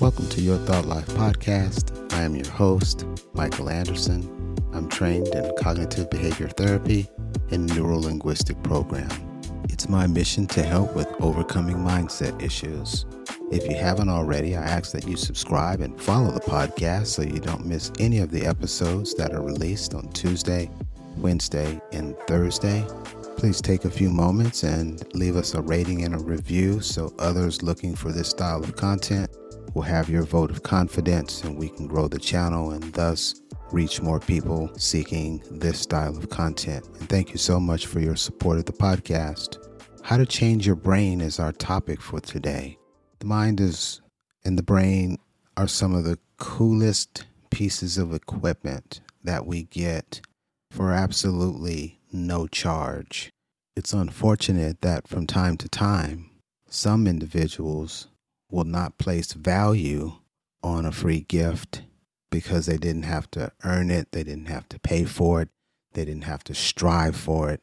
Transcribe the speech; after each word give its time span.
Welcome 0.00 0.28
to 0.28 0.40
Your 0.40 0.58
Thought 0.58 0.86
Life 0.86 1.08
podcast. 1.08 2.12
I 2.12 2.22
am 2.22 2.36
your 2.36 2.48
host, 2.50 3.04
Michael 3.34 3.68
Anderson. 3.68 4.54
I'm 4.72 4.88
trained 4.88 5.26
in 5.26 5.52
cognitive 5.58 6.08
behavior 6.08 6.46
therapy 6.46 7.08
and 7.50 7.66
neuro 7.74 7.98
linguistic 7.98 8.62
program. 8.62 9.10
It's 9.68 9.88
my 9.88 10.06
mission 10.06 10.46
to 10.48 10.62
help 10.62 10.94
with 10.94 11.08
overcoming 11.20 11.78
mindset 11.78 12.40
issues. 12.40 13.06
If 13.50 13.68
you 13.68 13.74
haven't 13.74 14.08
already, 14.08 14.54
I 14.54 14.62
ask 14.62 14.92
that 14.92 15.08
you 15.08 15.16
subscribe 15.16 15.80
and 15.80 16.00
follow 16.00 16.30
the 16.30 16.38
podcast 16.42 17.06
so 17.06 17.22
you 17.22 17.40
don't 17.40 17.66
miss 17.66 17.90
any 17.98 18.20
of 18.20 18.30
the 18.30 18.46
episodes 18.46 19.14
that 19.16 19.34
are 19.34 19.42
released 19.42 19.94
on 19.94 20.12
Tuesday, 20.12 20.70
Wednesday, 21.16 21.80
and 21.90 22.16
Thursday. 22.28 22.86
Please 23.36 23.60
take 23.60 23.84
a 23.84 23.90
few 23.90 24.10
moments 24.10 24.62
and 24.62 25.04
leave 25.16 25.34
us 25.34 25.54
a 25.54 25.60
rating 25.60 26.04
and 26.04 26.14
a 26.14 26.18
review 26.18 26.80
so 26.80 27.12
others 27.18 27.64
looking 27.64 27.96
for 27.96 28.12
this 28.12 28.28
style 28.28 28.62
of 28.62 28.76
content 28.76 29.28
will 29.78 29.84
have 29.84 30.10
your 30.10 30.24
vote 30.24 30.50
of 30.50 30.64
confidence 30.64 31.44
and 31.44 31.56
we 31.56 31.68
can 31.68 31.86
grow 31.86 32.08
the 32.08 32.18
channel 32.18 32.72
and 32.72 32.82
thus 32.94 33.42
reach 33.70 34.02
more 34.02 34.18
people 34.18 34.68
seeking 34.76 35.40
this 35.52 35.78
style 35.78 36.18
of 36.18 36.28
content. 36.30 36.84
And 36.98 37.08
thank 37.08 37.30
you 37.30 37.38
so 37.38 37.60
much 37.60 37.86
for 37.86 38.00
your 38.00 38.16
support 38.16 38.58
of 38.58 38.64
the 38.64 38.72
podcast. 38.72 39.56
How 40.02 40.16
to 40.16 40.26
change 40.26 40.66
your 40.66 40.74
brain 40.74 41.20
is 41.20 41.38
our 41.38 41.52
topic 41.52 42.00
for 42.00 42.18
today. 42.18 42.76
The 43.20 43.26
mind 43.26 43.60
is 43.60 44.00
and 44.44 44.58
the 44.58 44.64
brain 44.64 45.16
are 45.56 45.68
some 45.68 45.94
of 45.94 46.02
the 46.02 46.18
coolest 46.38 47.26
pieces 47.50 47.98
of 47.98 48.12
equipment 48.12 49.00
that 49.22 49.46
we 49.46 49.62
get 49.62 50.20
for 50.72 50.90
absolutely 50.90 52.00
no 52.10 52.48
charge. 52.48 53.30
It's 53.76 53.92
unfortunate 53.92 54.80
that 54.80 55.06
from 55.06 55.28
time 55.28 55.56
to 55.58 55.68
time, 55.68 56.30
some 56.68 57.06
individuals 57.06 58.08
will 58.50 58.64
not 58.64 58.98
place 58.98 59.32
value 59.32 60.12
on 60.62 60.84
a 60.84 60.92
free 60.92 61.20
gift 61.20 61.82
because 62.30 62.66
they 62.66 62.76
didn't 62.76 63.04
have 63.04 63.30
to 63.30 63.52
earn 63.64 63.90
it, 63.90 64.12
they 64.12 64.22
didn't 64.22 64.46
have 64.48 64.68
to 64.68 64.78
pay 64.78 65.04
for 65.04 65.42
it, 65.42 65.48
they 65.92 66.04
didn't 66.04 66.24
have 66.24 66.44
to 66.44 66.54
strive 66.54 67.16
for 67.16 67.50
it. 67.50 67.62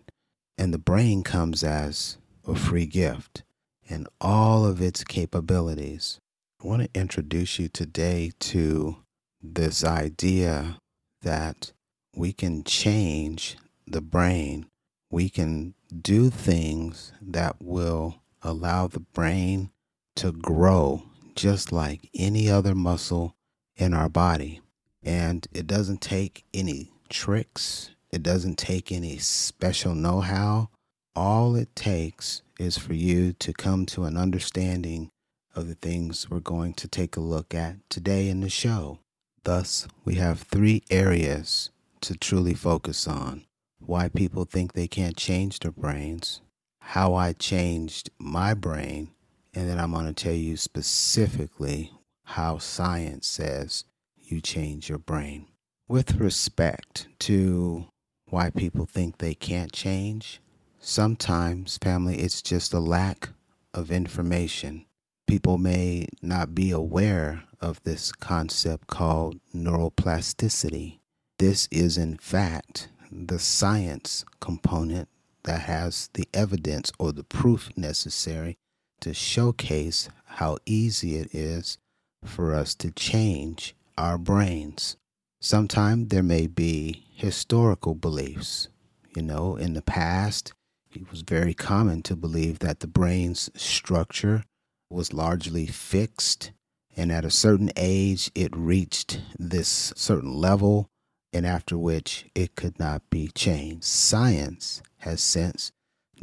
And 0.58 0.74
the 0.74 0.80
brain 0.80 1.24
comes 1.24 1.64
as 1.64 2.18
a 2.48 2.56
free 2.56 2.86
gift 2.86 3.44
and 3.90 4.08
all 4.22 4.66
of 4.66 4.82
its 4.82 5.04
capabilities. 5.04 6.20
I 6.64 6.68
want 6.68 6.84
to 6.84 7.00
introduce 7.00 7.60
you 7.60 7.68
today 7.68 8.32
to 8.40 8.98
this 9.42 9.84
idea 9.84 10.78
that 11.22 11.74
we 12.16 12.34
can 12.34 12.64
change 12.64 13.58
the 13.86 14.02
brain. 14.02 14.68
We 15.12 15.30
can 15.30 15.76
do 16.02 16.30
things 16.30 17.12
that 17.22 17.58
will 17.62 18.22
allow 18.42 18.88
the 18.88 19.00
brain 19.00 19.72
to 20.16 20.32
grow 20.32 21.04
just 21.36 21.72
like 21.72 22.10
any 22.16 22.50
other 22.50 22.74
muscle 22.74 23.36
in 23.76 23.94
our 23.94 24.10
body. 24.10 24.62
And 25.04 25.48
it 25.54 25.68
doesn't 25.68 26.02
take 26.02 26.46
any 26.54 26.92
tricks, 27.10 27.92
it 28.12 28.24
doesn't 28.24 28.58
take 28.58 28.92
any 28.92 29.18
special 29.18 29.94
know 29.94 30.22
how. 30.22 30.70
All 31.16 31.56
it 31.56 31.76
takes 31.76 32.42
is 32.60 32.78
for 32.78 32.94
you 32.94 33.34
to 33.34 33.54
come 33.54 33.86
to 33.88 34.06
an 34.06 34.18
understanding 34.18 35.12
of 35.56 35.68
the 35.68 35.76
things 35.76 36.30
we're 36.30 36.40
going 36.40 36.74
to 36.74 36.88
take 36.88 37.16
a 37.16 37.22
look 37.22 37.54
at 37.54 37.78
today 37.90 38.30
in 38.30 38.42
the 38.42 38.50
show. 38.50 39.00
Thus, 39.44 39.88
we 40.04 40.16
have 40.16 40.42
three 40.42 40.84
areas 40.90 41.70
to 42.02 42.18
truly 42.18 42.54
focus 42.54 43.08
on 43.08 43.46
why 43.80 44.10
people 44.10 44.46
think 44.46 44.74
they 44.74 44.88
can't 44.88 45.16
change 45.16 45.60
their 45.60 45.72
brains, 45.72 46.42
how 46.80 47.14
I 47.14 47.34
changed 47.34 48.10
my 48.18 48.54
brain, 48.54 49.12
and 49.56 49.70
then 49.70 49.80
I'm 49.80 49.94
going 49.94 50.06
to 50.06 50.14
tell 50.14 50.34
you 50.34 50.58
specifically 50.58 51.92
how 52.24 52.58
science 52.58 53.26
says 53.26 53.86
you 54.22 54.42
change 54.42 54.90
your 54.90 54.98
brain. 54.98 55.48
With 55.88 56.16
respect 56.16 57.08
to 57.20 57.86
why 58.28 58.50
people 58.50 58.86
think 58.86 59.18
they 59.18 59.34
can't 59.34 59.72
change, 59.72 60.42
sometimes, 60.80 61.78
family, 61.78 62.18
it's 62.18 62.42
just 62.42 62.74
a 62.74 62.80
lack 62.80 63.30
of 63.74 63.92
information. 63.92 64.86
People 65.26 65.58
may 65.58 66.08
not 66.22 66.54
be 66.54 66.72
aware 66.72 67.44
of 67.62 67.82
this 67.84 68.12
concept 68.12 68.88
called 68.88 69.40
neuroplasticity. 69.56 71.00
This 71.40 71.68
is, 71.72 71.98
in 71.98 72.18
fact, 72.18 72.90
the 73.12 73.40
science 73.40 74.26
component 74.42 75.08
that 75.44 75.62
has 75.62 76.10
the 76.14 76.28
evidence 76.34 76.92
or 77.00 77.12
the 77.12 77.24
proof 77.24 77.70
necessary 77.78 78.58
to 79.06 79.14
showcase 79.14 80.10
how 80.26 80.58
easy 80.66 81.18
it 81.18 81.30
is 81.32 81.78
for 82.24 82.56
us 82.56 82.74
to 82.74 82.90
change 82.90 83.76
our 84.00 84.18
brains. 84.18 84.98
Sometimes 85.40 86.08
there 86.08 86.24
may 86.24 86.48
be 86.48 87.06
historical 87.14 87.94
beliefs. 87.94 88.68
You 89.16 89.22
know, 89.22 89.58
in 89.58 89.76
the 89.76 89.84
past, 89.84 90.54
it 90.92 91.12
was 91.12 91.22
very 91.22 91.54
common 91.54 92.02
to 92.02 92.16
believe 92.16 92.58
that 92.60 92.80
the 92.80 92.88
brain's 92.88 93.52
structure 93.54 94.44
was 94.90 95.14
largely 95.14 95.68
fixed, 95.68 96.52
and 96.98 97.12
at 97.12 97.26
a 97.26 97.30
certain 97.30 97.70
age, 97.76 98.32
it 98.34 98.58
reached 98.58 99.22
this 99.38 99.94
certain 99.96 100.34
level, 100.34 100.88
and 101.32 101.46
after 101.46 101.78
which 101.78 102.26
it 102.34 102.56
could 102.56 102.80
not 102.80 103.08
be 103.12 103.28
changed. 103.36 103.84
Science 103.84 104.82
has 105.02 105.22
since 105.22 105.72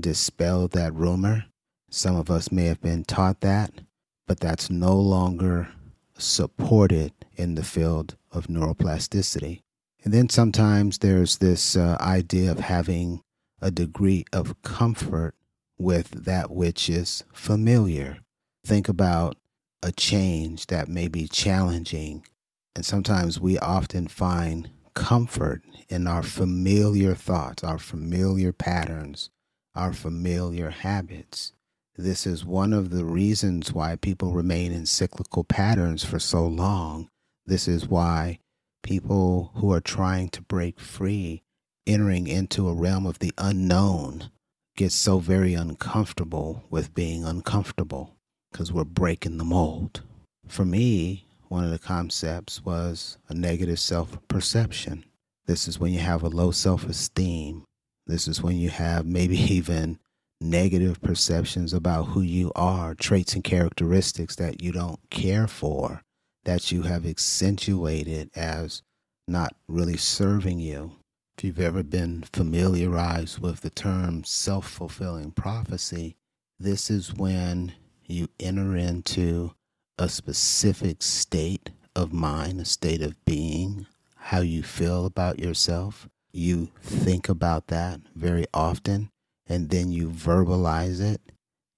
dispelled 0.01 0.73
that 0.73 0.93
rumor 0.93 1.45
some 1.95 2.17
of 2.17 2.31
us 2.31 2.51
may 2.51 2.65
have 2.65 2.81
been 2.81 3.05
taught 3.05 3.43
that, 3.43 3.71
but 4.27 4.41
that's 4.41 4.71
no 4.71 4.99
longer 4.99 5.69
supported 6.17 7.13
in 7.37 7.55
the 7.55 7.63
field 7.63 8.17
of 8.31 8.47
neuroplasticity. 8.47 9.61
And 10.03 10.15
then 10.15 10.31
sometimes 10.31 10.99
there's 10.99 11.37
this 11.37 11.77
uh, 11.77 11.99
idea 12.01 12.51
of 12.51 12.61
having 12.61 13.23
a 13.61 13.71
degree 13.71 14.25
of 14.33 14.61
comfort 14.63 15.35
with 15.79 16.25
that 16.25 16.51
which 16.51 16.89
is 16.89 17.25
familiar. 17.33 18.21
Think 18.65 18.89
about 18.89 19.37
a 19.83 19.93
change 19.93 20.69
that 20.69 20.89
may 20.89 21.09
be 21.09 21.29
challenging. 21.29 22.25
And 22.75 22.87
sometimes 22.87 23.39
we 23.39 23.59
often 23.59 24.09
find 24.09 24.71
comfort 24.95 25.63
in 25.91 26.07
our 26.07 26.23
familiar 26.23 27.15
thoughts, 27.15 27.63
our 27.63 27.79
familiar 27.79 28.53
patterns, 28.53 29.29
our 29.75 29.93
familiar 29.93 30.71
habits. 30.71 31.53
This 31.97 32.27
is 32.27 32.45
one 32.45 32.73
of 32.73 32.91
the 32.91 33.05
reasons 33.05 33.73
why 33.73 33.97
people 33.97 34.33
remain 34.33 34.73
in 34.73 34.87
cyclical 34.87 35.45
patterns 35.45 36.03
for 36.03 36.19
so 36.19 36.47
long. 36.47 37.09
This 37.45 37.69
is 37.69 37.87
why 37.87 38.39
people 38.83 39.53
who 39.57 39.73
are 39.73 39.81
trying 39.81 40.31
to 40.31 40.43
break 40.43 40.81
free, 40.81 41.43
entering 41.87 42.29
into 42.29 42.69
a 42.69 42.75
realm 42.75 43.05
of 43.05 43.19
the 43.19 43.33
unknown, 43.37 44.31
get 44.75 44.91
so 44.91 45.19
very 45.19 45.53
uncomfortable 45.53 46.65
with 46.71 46.95
being 46.95 47.25
uncomfortable 47.25 48.17
because 48.51 48.73
we're 48.73 48.85
breaking 48.85 49.37
the 49.37 49.45
mold. 49.45 50.03
For 50.49 50.65
me, 50.65 51.27
one 51.49 51.65
of 51.65 51.71
the 51.71 51.79
concepts 51.79 52.65
was 52.65 53.19
a 53.29 53.35
negative 53.35 53.79
self 53.79 54.17
perception. 54.29 55.05
This 55.47 55.69
is 55.69 55.79
when 55.79 55.93
you 55.93 56.01
have 56.01 56.23
a 56.23 56.29
low 56.29 56.53
self 56.53 56.85
esteem. 56.87 57.65
This 58.07 58.27
is 58.27 58.43
when 58.43 58.57
you 58.57 58.71
have 58.71 59.05
maybe 59.05 59.37
even 59.53 59.99
negative 60.43 61.01
perceptions 61.01 61.73
about 61.73 62.09
who 62.09 62.21
you 62.21 62.53
are, 62.55 62.95
traits 62.95 63.35
and 63.35 63.45
characteristics 63.45 64.37
that 64.37 64.63
you 64.63 64.73
don't 64.73 64.99
care 65.11 65.47
for, 65.47 66.03
that 66.45 66.73
you 66.73 66.83
have 66.83 67.07
accentuated 67.07 68.31
as 68.35 68.83
not 69.29 69.55
really 69.69 69.97
serving 69.97 70.59
you. 70.59 70.93
If 71.39 71.45
you've 71.45 71.61
ever 71.61 71.83
been 71.83 72.25
familiarized 72.33 73.39
with 73.39 73.61
the 73.61 73.71
term 73.71 74.25
self 74.25 74.69
fulfilling 74.69 75.31
prophecy, 75.31 76.17
this 76.59 76.91
is 76.91 77.15
when 77.15 77.73
you 78.07 78.29
enter 78.39 78.77
into 78.77 79.55
a 79.99 80.09
specific 80.09 81.03
state 81.03 81.71
of 81.95 82.13
mind, 82.13 82.61
a 82.61 82.65
state 82.65 83.03
of 83.03 83.25
being, 83.25 83.87
how 84.17 84.41
you 84.41 84.63
feel 84.63 85.07
about 85.07 85.39
yourself. 85.39 86.09
You 86.33 86.71
think 86.83 87.29
about 87.29 87.69
that 87.69 88.01
very 88.15 88.47
often 88.53 89.12
and 89.49 89.71
then 89.71 89.93
you 89.93 90.09
verbalize 90.09 91.01
it, 91.01 91.21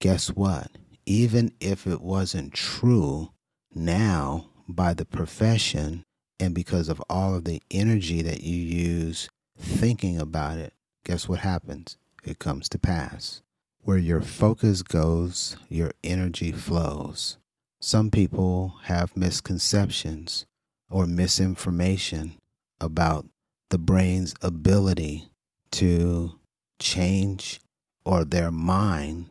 guess 0.00 0.28
what? 0.28 0.70
Even 1.06 1.52
if 1.60 1.86
it 1.86 2.00
wasn't 2.00 2.54
true, 2.54 3.30
now 3.74 4.46
by 4.68 4.94
the 4.94 5.04
profession 5.04 6.04
and 6.40 6.54
because 6.54 6.88
of 6.88 7.02
all 7.08 7.34
of 7.34 7.44
the 7.44 7.62
energy 7.70 8.22
that 8.22 8.42
you 8.42 8.56
use 8.56 9.28
thinking 9.58 10.18
about 10.18 10.58
it, 10.58 10.72
guess 11.04 11.28
what 11.28 11.40
happens? 11.40 11.96
It 12.24 12.38
comes 12.38 12.68
to 12.70 12.78
pass. 12.78 13.42
Where 13.82 13.98
your 13.98 14.22
focus 14.22 14.82
goes, 14.82 15.56
your 15.68 15.92
energy 16.02 16.52
flows. 16.52 17.36
Some 17.80 18.10
people 18.10 18.76
have 18.84 19.16
misconceptions 19.16 20.46
or 20.88 21.06
misinformation 21.06 22.38
about 22.80 23.26
the 23.70 23.78
brain's 23.78 24.34
ability 24.40 25.28
to 25.72 26.38
change 26.78 27.60
or 28.04 28.24
their 28.24 28.50
mind 28.50 29.30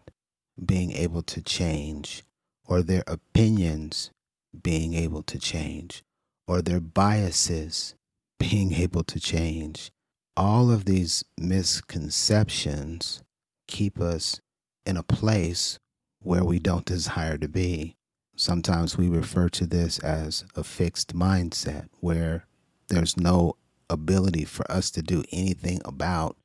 being 0.63 0.92
able 0.92 1.22
to 1.24 1.42
change 1.42 2.24
or 2.66 2.81
their 2.81 3.04
opinions 3.07 4.12
being 4.62 4.94
able 4.94 5.24
to 5.24 5.40
change 5.40 6.04
or 6.48 6.62
their 6.62 6.80
biases 6.80 7.95
being 8.40 8.74
able 8.74 9.04
to 9.04 9.19
change. 9.19 9.92
All 10.36 10.72
of 10.72 10.86
these 10.86 11.24
misconceptions 11.40 13.24
keep 13.68 14.00
us 14.00 14.42
in 14.86 14.98
a 14.98 15.04
place 15.04 15.78
where 16.22 16.44
we 16.44 16.60
don't 16.60 16.86
desire 16.86 17.38
to 17.38 17.48
be. 17.48 17.95
Sometimes 18.36 18.98
we 18.98 19.07
refer 19.07 19.50
to 19.50 19.66
this 19.66 20.00
as 20.00 20.44
a 20.56 20.63
fixed 20.63 21.16
mindset 21.16 21.88
where 22.00 22.45
there's 22.88 23.16
no 23.16 23.56
ability 23.90 24.45
for 24.45 24.69
us 24.72 24.90
to 24.92 25.01
do 25.01 25.24
anything 25.31 25.81
about 25.86 26.36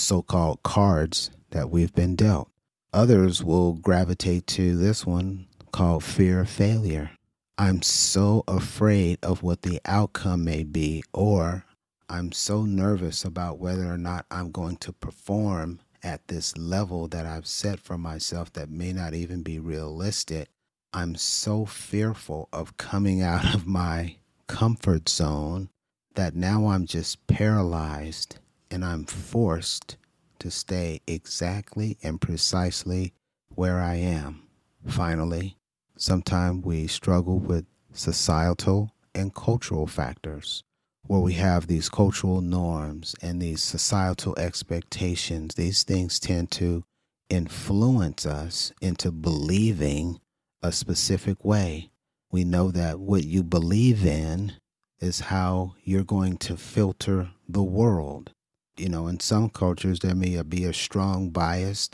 so 0.00 0.22
called 0.22 0.62
cards 0.62 1.30
that 1.50 1.70
we've 1.70 1.94
been 1.94 2.16
dealt. 2.16 2.50
Others 2.92 3.42
will 3.42 3.74
gravitate 3.74 4.46
to 4.48 4.76
this 4.76 5.04
one 5.04 5.46
called 5.72 6.02
fear 6.02 6.40
of 6.40 6.48
failure. 6.48 7.10
I'm 7.58 7.82
so 7.82 8.44
afraid 8.46 9.18
of 9.22 9.42
what 9.42 9.62
the 9.62 9.80
outcome 9.84 10.44
may 10.44 10.62
be, 10.62 11.02
or 11.12 11.64
I'm 12.08 12.32
so 12.32 12.62
nervous 12.64 13.24
about 13.24 13.58
whether 13.58 13.90
or 13.90 13.98
not 13.98 14.26
I'm 14.30 14.50
going 14.50 14.76
to 14.78 14.92
perform 14.92 15.80
at 16.02 16.28
this 16.28 16.56
level 16.56 17.08
that 17.08 17.26
I've 17.26 17.46
set 17.46 17.80
for 17.80 17.98
myself 17.98 18.52
that 18.52 18.70
may 18.70 18.92
not 18.92 19.14
even 19.14 19.42
be 19.42 19.58
realistic. 19.58 20.48
I'm 20.92 21.16
so 21.16 21.66
fearful 21.66 22.48
of 22.52 22.76
coming 22.76 23.22
out 23.22 23.54
of 23.54 23.66
my 23.66 24.16
comfort 24.46 25.08
zone 25.08 25.68
that 26.14 26.34
now 26.34 26.68
I'm 26.68 26.86
just 26.86 27.26
paralyzed 27.26 28.38
and 28.70 28.84
I'm 28.84 29.04
forced 29.04 29.96
to 30.38 30.50
stay 30.50 31.00
exactly 31.06 31.96
and 32.02 32.20
precisely 32.20 33.12
where 33.54 33.80
I 33.80 33.94
am. 33.96 34.42
Finally, 34.86 35.56
sometimes 35.96 36.64
we 36.64 36.86
struggle 36.86 37.38
with 37.38 37.66
societal 37.92 38.92
and 39.14 39.34
cultural 39.34 39.86
factors 39.86 40.62
where 41.06 41.20
we 41.20 41.34
have 41.34 41.66
these 41.66 41.88
cultural 41.88 42.40
norms 42.40 43.14
and 43.22 43.40
these 43.40 43.62
societal 43.62 44.36
expectations. 44.38 45.54
These 45.54 45.84
things 45.84 46.18
tend 46.18 46.50
to 46.52 46.84
influence 47.28 48.26
us 48.26 48.72
into 48.80 49.10
believing 49.10 50.20
a 50.62 50.72
specific 50.72 51.44
way. 51.44 51.90
We 52.30 52.44
know 52.44 52.70
that 52.72 52.98
what 52.98 53.24
you 53.24 53.42
believe 53.42 54.04
in 54.04 54.54
is 55.00 55.20
how 55.20 55.74
you're 55.84 56.04
going 56.04 56.38
to 56.38 56.56
filter 56.56 57.30
the 57.48 57.62
world. 57.62 58.32
You 58.76 58.90
know, 58.90 59.06
in 59.06 59.20
some 59.20 59.48
cultures, 59.48 60.00
there 60.00 60.14
may 60.14 60.40
be 60.42 60.64
a 60.64 60.72
strong 60.72 61.30
bias 61.30 61.88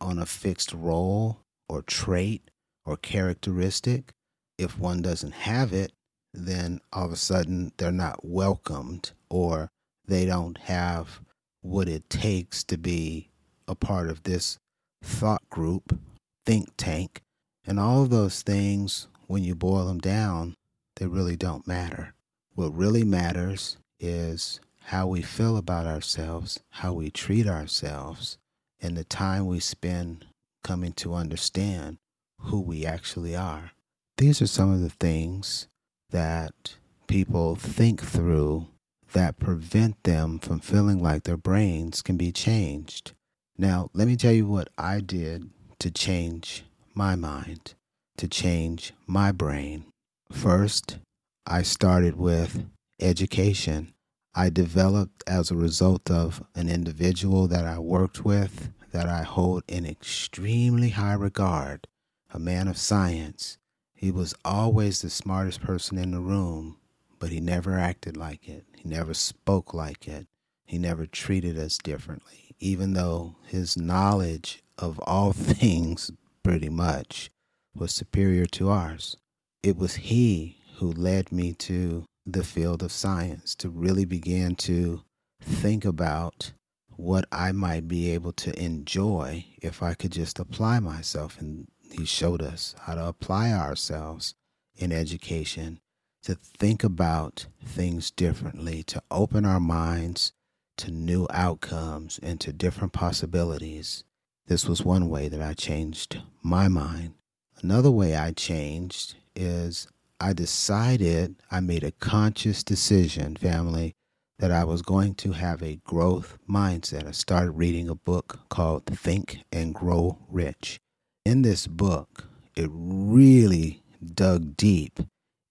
on 0.00 0.18
a 0.18 0.26
fixed 0.26 0.72
role 0.72 1.40
or 1.68 1.82
trait 1.82 2.50
or 2.84 2.96
characteristic. 2.96 4.12
If 4.58 4.78
one 4.78 5.00
doesn't 5.00 5.32
have 5.32 5.72
it, 5.72 5.92
then 6.34 6.80
all 6.92 7.06
of 7.06 7.12
a 7.12 7.16
sudden 7.16 7.72
they're 7.78 7.92
not 7.92 8.24
welcomed 8.24 9.12
or 9.30 9.70
they 10.06 10.26
don't 10.26 10.58
have 10.58 11.20
what 11.62 11.88
it 11.88 12.08
takes 12.10 12.62
to 12.64 12.76
be 12.76 13.28
a 13.66 13.74
part 13.74 14.08
of 14.08 14.22
this 14.22 14.58
thought 15.02 15.48
group, 15.50 15.98
think 16.44 16.70
tank. 16.76 17.22
And 17.66 17.78
all 17.78 18.02
of 18.02 18.10
those 18.10 18.42
things, 18.42 19.08
when 19.26 19.44
you 19.44 19.54
boil 19.54 19.86
them 19.86 19.98
down, 19.98 20.54
they 20.96 21.06
really 21.06 21.36
don't 21.36 21.66
matter. 21.66 22.14
What 22.54 22.76
really 22.76 23.04
matters 23.04 23.76
is 24.00 24.60
how 24.88 25.06
we 25.06 25.20
feel 25.20 25.58
about 25.58 25.86
ourselves, 25.86 26.60
how 26.70 26.94
we 26.94 27.10
treat 27.10 27.46
ourselves, 27.46 28.38
and 28.80 28.96
the 28.96 29.04
time 29.04 29.46
we 29.46 29.60
spend 29.60 30.24
coming 30.64 30.92
to 30.94 31.14
understand 31.14 31.98
who 32.40 32.58
we 32.58 32.86
actually 32.86 33.36
are. 33.36 33.72
These 34.16 34.40
are 34.40 34.46
some 34.46 34.72
of 34.72 34.80
the 34.80 34.88
things 34.88 35.68
that 36.08 36.76
people 37.06 37.54
think 37.54 38.02
through 38.02 38.66
that 39.12 39.38
prevent 39.38 40.02
them 40.04 40.38
from 40.38 40.58
feeling 40.58 41.02
like 41.02 41.24
their 41.24 41.36
brains 41.36 42.00
can 42.00 42.16
be 42.16 42.32
changed. 42.32 43.12
Now, 43.58 43.90
let 43.92 44.08
me 44.08 44.16
tell 44.16 44.32
you 44.32 44.46
what 44.46 44.70
I 44.78 45.00
did 45.00 45.50
to 45.80 45.90
change 45.90 46.64
my 46.94 47.14
mind, 47.14 47.74
to 48.16 48.26
change 48.26 48.94
my 49.06 49.32
brain. 49.32 49.84
First, 50.32 50.98
I 51.46 51.60
started 51.60 52.16
with 52.16 52.64
education. 52.98 53.92
I 54.38 54.50
developed 54.50 55.24
as 55.26 55.50
a 55.50 55.56
result 55.56 56.12
of 56.12 56.44
an 56.54 56.68
individual 56.68 57.48
that 57.48 57.64
I 57.64 57.80
worked 57.80 58.24
with 58.24 58.70
that 58.92 59.08
I 59.08 59.24
hold 59.24 59.64
in 59.66 59.84
extremely 59.84 60.90
high 60.90 61.14
regard, 61.14 61.88
a 62.32 62.38
man 62.38 62.68
of 62.68 62.78
science. 62.78 63.58
He 63.94 64.12
was 64.12 64.36
always 64.44 65.02
the 65.02 65.10
smartest 65.10 65.60
person 65.60 65.98
in 65.98 66.12
the 66.12 66.20
room, 66.20 66.76
but 67.18 67.30
he 67.30 67.40
never 67.40 67.76
acted 67.76 68.16
like 68.16 68.48
it. 68.48 68.64
He 68.76 68.88
never 68.88 69.12
spoke 69.12 69.74
like 69.74 70.06
it. 70.06 70.28
He 70.66 70.78
never 70.78 71.04
treated 71.04 71.58
us 71.58 71.76
differently, 71.76 72.54
even 72.60 72.92
though 72.92 73.34
his 73.44 73.76
knowledge 73.76 74.62
of 74.78 75.00
all 75.00 75.32
things, 75.32 76.12
pretty 76.44 76.68
much, 76.68 77.32
was 77.74 77.90
superior 77.90 78.46
to 78.46 78.70
ours. 78.70 79.16
It 79.64 79.76
was 79.76 79.96
he 79.96 80.58
who 80.76 80.92
led 80.92 81.32
me 81.32 81.54
to 81.54 82.04
the 82.32 82.44
field 82.44 82.82
of 82.82 82.92
science 82.92 83.54
to 83.56 83.70
really 83.70 84.04
begin 84.04 84.54
to 84.54 85.02
think 85.40 85.84
about 85.84 86.52
what 86.96 87.24
I 87.32 87.52
might 87.52 87.88
be 87.88 88.10
able 88.10 88.32
to 88.32 88.62
enjoy 88.62 89.46
if 89.62 89.82
I 89.82 89.94
could 89.94 90.12
just 90.12 90.38
apply 90.38 90.80
myself. 90.80 91.40
And 91.40 91.68
he 91.90 92.04
showed 92.04 92.42
us 92.42 92.74
how 92.80 92.96
to 92.96 93.06
apply 93.06 93.52
ourselves 93.52 94.34
in 94.76 94.92
education, 94.92 95.80
to 96.24 96.34
think 96.34 96.84
about 96.84 97.46
things 97.64 98.10
differently, 98.10 98.82
to 98.84 99.02
open 99.10 99.44
our 99.44 99.60
minds 99.60 100.32
to 100.76 100.90
new 100.90 101.26
outcomes 101.30 102.20
and 102.22 102.40
to 102.40 102.52
different 102.52 102.92
possibilities. 102.92 104.04
This 104.46 104.66
was 104.66 104.84
one 104.84 105.08
way 105.08 105.28
that 105.28 105.40
I 105.40 105.54
changed 105.54 106.22
my 106.42 106.68
mind. 106.68 107.14
Another 107.62 107.90
way 107.90 108.16
I 108.16 108.32
changed 108.32 109.16
is 109.34 109.88
I 110.20 110.32
decided, 110.32 111.36
I 111.50 111.60
made 111.60 111.84
a 111.84 111.92
conscious 111.92 112.64
decision, 112.64 113.36
family, 113.36 113.94
that 114.40 114.50
I 114.50 114.64
was 114.64 114.82
going 114.82 115.14
to 115.16 115.32
have 115.32 115.62
a 115.62 115.80
growth 115.84 116.38
mindset. 116.48 117.06
I 117.06 117.12
started 117.12 117.52
reading 117.52 117.88
a 117.88 117.94
book 117.94 118.40
called 118.48 118.86
Think 118.86 119.40
and 119.52 119.74
Grow 119.74 120.18
Rich. 120.28 120.78
In 121.24 121.42
this 121.42 121.66
book, 121.66 122.24
it 122.56 122.68
really 122.72 123.82
dug 124.14 124.56
deep 124.56 125.00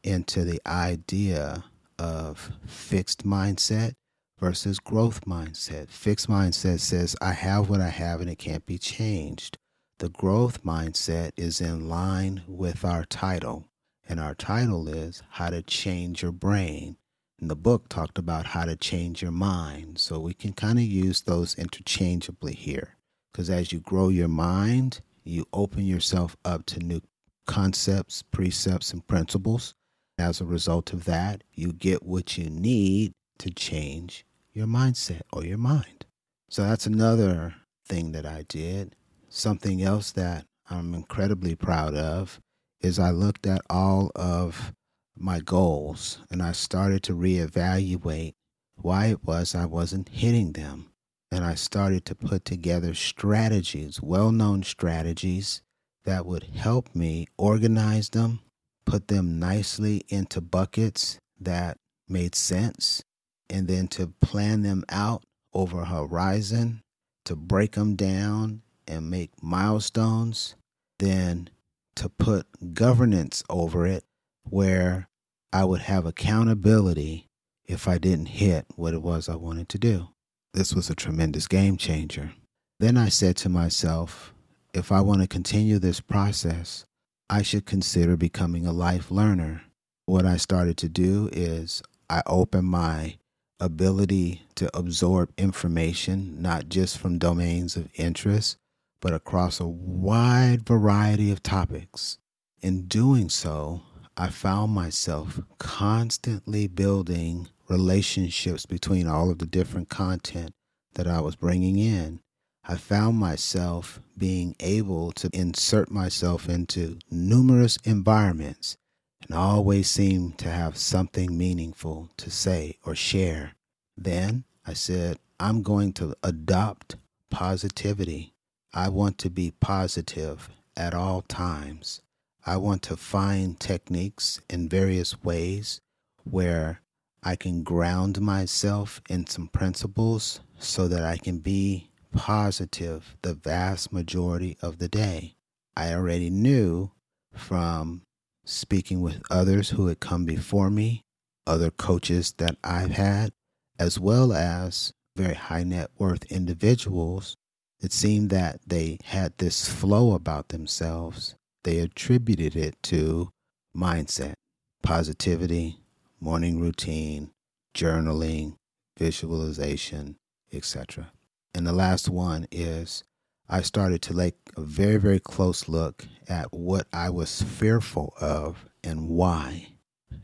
into 0.03 0.43
the 0.43 0.61
idea 0.65 1.65
of 1.97 2.51
fixed 2.65 3.25
mindset 3.25 3.93
versus 4.39 4.79
growth 4.79 5.21
mindset. 5.25 5.89
Fixed 5.89 6.27
mindset 6.27 6.79
says, 6.79 7.15
I 7.21 7.31
have 7.33 7.69
what 7.69 7.81
I 7.81 7.89
have 7.89 8.19
and 8.19 8.29
it 8.29 8.37
can't 8.37 8.65
be 8.65 8.77
changed. 8.77 9.57
The 9.99 10.09
growth 10.09 10.63
mindset 10.63 11.31
is 11.37 11.61
in 11.61 11.87
line 11.89 12.43
with 12.47 12.85
our 12.85 13.05
title 13.05 13.65
and 14.09 14.19
our 14.19 14.33
title 14.33 14.87
is 14.87 15.21
How 15.31 15.49
to 15.49 15.61
Change 15.61 16.21
Your 16.21 16.31
Brain. 16.31 16.95
And 17.39 17.49
the 17.49 17.55
book 17.55 17.89
talked 17.89 18.17
about 18.17 18.47
how 18.47 18.65
to 18.65 18.75
change 18.75 19.21
your 19.21 19.31
mind. 19.31 19.99
So 19.99 20.19
we 20.19 20.33
can 20.33 20.53
kind 20.53 20.79
of 20.79 20.85
use 20.85 21.21
those 21.21 21.55
interchangeably 21.55 22.53
here. 22.53 22.95
Because 23.31 23.49
as 23.49 23.71
you 23.71 23.79
grow 23.79 24.09
your 24.09 24.27
mind, 24.27 25.01
you 25.23 25.45
open 25.53 25.85
yourself 25.85 26.35
up 26.45 26.65
to 26.67 26.79
new 26.79 27.01
concepts, 27.45 28.23
precepts, 28.23 28.91
and 28.91 29.05
principles. 29.05 29.75
As 30.17 30.41
a 30.41 30.45
result 30.45 30.93
of 30.93 31.05
that, 31.05 31.43
you 31.53 31.73
get 31.73 32.03
what 32.03 32.37
you 32.37 32.49
need 32.49 33.13
to 33.39 33.51
change 33.51 34.25
your 34.53 34.65
mindset 34.65 35.21
or 35.31 35.45
your 35.45 35.59
mind. 35.59 36.05
So 36.49 36.63
that's 36.63 36.87
another 36.87 37.55
thing 37.85 38.13
that 38.13 38.25
I 38.25 38.45
did. 38.47 38.95
Something 39.29 39.83
else 39.83 40.11
that 40.13 40.45
I'm 40.69 40.95
incredibly 40.95 41.55
proud 41.55 41.93
of 41.93 42.39
is 42.81 42.99
I 42.99 43.11
looked 43.11 43.45
at 43.47 43.61
all 43.69 44.11
of 44.15 44.73
my 45.15 45.39
goals 45.39 46.19
and 46.29 46.41
I 46.41 46.51
started 46.51 47.03
to 47.03 47.13
reevaluate 47.13 48.33
why 48.75 49.07
it 49.07 49.23
was 49.23 49.55
I 49.55 49.65
wasn't 49.65 50.09
hitting 50.09 50.53
them. 50.53 50.91
And 51.31 51.43
I 51.43 51.55
started 51.55 52.05
to 52.05 52.15
put 52.15 52.45
together 52.45 52.93
strategies, 52.93 54.01
well 54.01 54.31
known 54.31 54.63
strategies 54.63 55.61
that 56.05 56.25
would 56.25 56.43
help 56.43 56.95
me 56.95 57.27
organize 57.37 58.09
them, 58.09 58.39
put 58.85 59.09
them 59.09 59.37
nicely 59.37 60.03
into 60.07 60.39
buckets 60.39 61.19
that 61.39 61.77
made 62.07 62.33
sense, 62.33 63.03
and 63.49 63.67
then 63.67 63.89
to 63.89 64.07
plan 64.21 64.61
them 64.61 64.85
out 64.87 65.23
over 65.53 65.83
horizon, 65.83 66.81
to 67.25 67.35
break 67.35 67.73
them 67.73 67.95
down 67.97 68.61
and 68.87 69.09
make 69.09 69.31
milestones, 69.43 70.55
then 70.99 71.49
to 71.97 72.09
put 72.09 72.47
governance 72.73 73.43
over 73.49 73.85
it 73.85 74.03
where 74.43 75.09
I 75.51 75.65
would 75.65 75.81
have 75.81 76.05
accountability 76.05 77.27
if 77.65 77.87
I 77.87 77.97
didn't 77.97 78.27
hit 78.27 78.65
what 78.75 78.93
it 78.93 79.01
was 79.01 79.27
I 79.27 79.35
wanted 79.35 79.69
to 79.69 79.79
do. 79.79 80.09
This 80.53 80.73
was 80.73 80.89
a 80.89 80.95
tremendous 80.95 81.47
game 81.47 81.77
changer. 81.77 82.31
Then 82.79 82.97
I 82.97 83.09
said 83.09 83.35
to 83.37 83.49
myself, 83.49 84.33
if 84.73 84.91
I 84.91 85.01
want 85.01 85.21
to 85.21 85.27
continue 85.27 85.79
this 85.79 85.99
process, 85.99 86.85
I 87.29 87.41
should 87.41 87.65
consider 87.65 88.15
becoming 88.15 88.65
a 88.65 88.71
life 88.71 89.11
learner. 89.11 89.63
What 90.05 90.25
I 90.25 90.37
started 90.37 90.77
to 90.77 90.89
do 90.89 91.29
is 91.33 91.81
I 92.09 92.21
opened 92.25 92.67
my 92.67 93.17
ability 93.59 94.43
to 94.55 94.75
absorb 94.77 95.31
information, 95.37 96.41
not 96.41 96.69
just 96.69 96.97
from 96.97 97.17
domains 97.17 97.75
of 97.75 97.89
interest, 97.95 98.57
but 98.99 99.13
across 99.13 99.59
a 99.59 99.67
wide 99.67 100.65
variety 100.65 101.31
of 101.31 101.43
topics. 101.43 102.17
In 102.61 102.87
doing 102.87 103.29
so, 103.29 103.81
I 104.15 104.29
found 104.29 104.71
myself 104.71 105.39
constantly 105.59 106.67
building 106.67 107.49
relationships 107.69 108.65
between 108.65 109.07
all 109.07 109.29
of 109.29 109.37
the 109.39 109.45
different 109.45 109.89
content 109.89 110.51
that 110.95 111.07
I 111.07 111.21
was 111.21 111.35
bringing 111.35 111.77
in. 111.77 112.21
I 112.67 112.75
found 112.75 113.17
myself 113.17 114.01
being 114.17 114.55
able 114.59 115.11
to 115.13 115.29
insert 115.31 115.91
myself 115.91 116.49
into 116.49 116.97
numerous 117.11 117.77
environments 117.83 118.75
and 119.21 119.37
always 119.37 119.89
seemed 119.89 120.37
to 120.39 120.49
have 120.49 120.77
something 120.77 121.37
meaningful 121.37 122.09
to 122.17 122.29
say 122.29 122.77
or 122.85 122.95
share. 122.95 123.53
Then 123.95 124.43
I 124.65 124.73
said, 124.73 125.17
I'm 125.39 125.61
going 125.61 125.93
to 125.93 126.15
adopt 126.23 126.95
positivity. 127.29 128.33
I 128.77 128.89
want 128.89 129.17
to 129.19 129.31
be 129.31 129.53
positive 129.59 130.51
at 130.75 130.93
all 130.93 131.23
times. 131.23 132.03
I 132.45 132.57
want 132.57 132.83
to 132.83 132.95
find 132.95 133.59
techniques 133.59 134.39
in 134.51 134.69
various 134.69 135.23
ways 135.23 135.81
where 136.25 136.81
I 137.23 137.37
can 137.37 137.63
ground 137.63 138.21
myself 138.21 139.01
in 139.09 139.25
some 139.25 139.47
principles 139.47 140.41
so 140.59 140.87
that 140.89 141.03
I 141.03 141.17
can 141.17 141.39
be 141.39 141.89
positive 142.15 143.15
the 143.23 143.33
vast 143.33 143.91
majority 143.91 144.59
of 144.61 144.77
the 144.77 144.87
day. 144.87 145.33
I 145.75 145.95
already 145.95 146.29
knew 146.29 146.91
from 147.33 148.03
speaking 148.45 149.01
with 149.01 149.23
others 149.31 149.71
who 149.71 149.87
had 149.87 149.99
come 149.99 150.23
before 150.23 150.69
me, 150.69 151.01
other 151.47 151.71
coaches 151.71 152.31
that 152.37 152.57
I've 152.63 152.91
had, 152.91 153.31
as 153.79 153.99
well 153.99 154.33
as 154.33 154.93
very 155.15 155.33
high 155.33 155.63
net 155.63 155.89
worth 155.97 156.31
individuals. 156.31 157.37
It 157.79 157.93
seemed 157.93 158.29
that 158.31 158.59
they 158.65 158.99
had 159.03 159.37
this 159.37 159.67
flow 159.69 160.13
about 160.13 160.49
themselves. 160.49 161.35
They 161.63 161.79
attributed 161.79 162.55
it 162.55 162.81
to 162.83 163.29
mindset, 163.75 164.33
positivity, 164.81 165.79
morning 166.19 166.59
routine, 166.59 167.31
journaling, 167.75 168.55
visualization, 168.97 170.17
etc. 170.51 171.11
And 171.53 171.67
the 171.67 171.73
last 171.73 172.09
one 172.09 172.47
is 172.51 173.03
I 173.49 173.61
started 173.61 174.01
to 174.03 174.13
take 174.15 174.35
a 174.57 174.61
very, 174.61 174.97
very 174.97 175.19
close 175.19 175.69
look 175.69 176.05
at 176.27 176.51
what 176.51 176.87
I 176.91 177.09
was 177.09 177.41
fearful 177.41 178.13
of 178.19 178.65
and 178.83 179.07
why. 179.07 179.67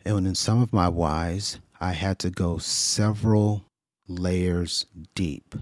And 0.05 0.27
in 0.27 0.35
some 0.35 0.61
of 0.61 0.73
my 0.73 0.89
whys, 0.89 1.59
I 1.79 1.93
had 1.93 2.19
to 2.19 2.29
go 2.29 2.57
several 2.57 3.65
layers 4.07 4.85
deep, 5.15 5.55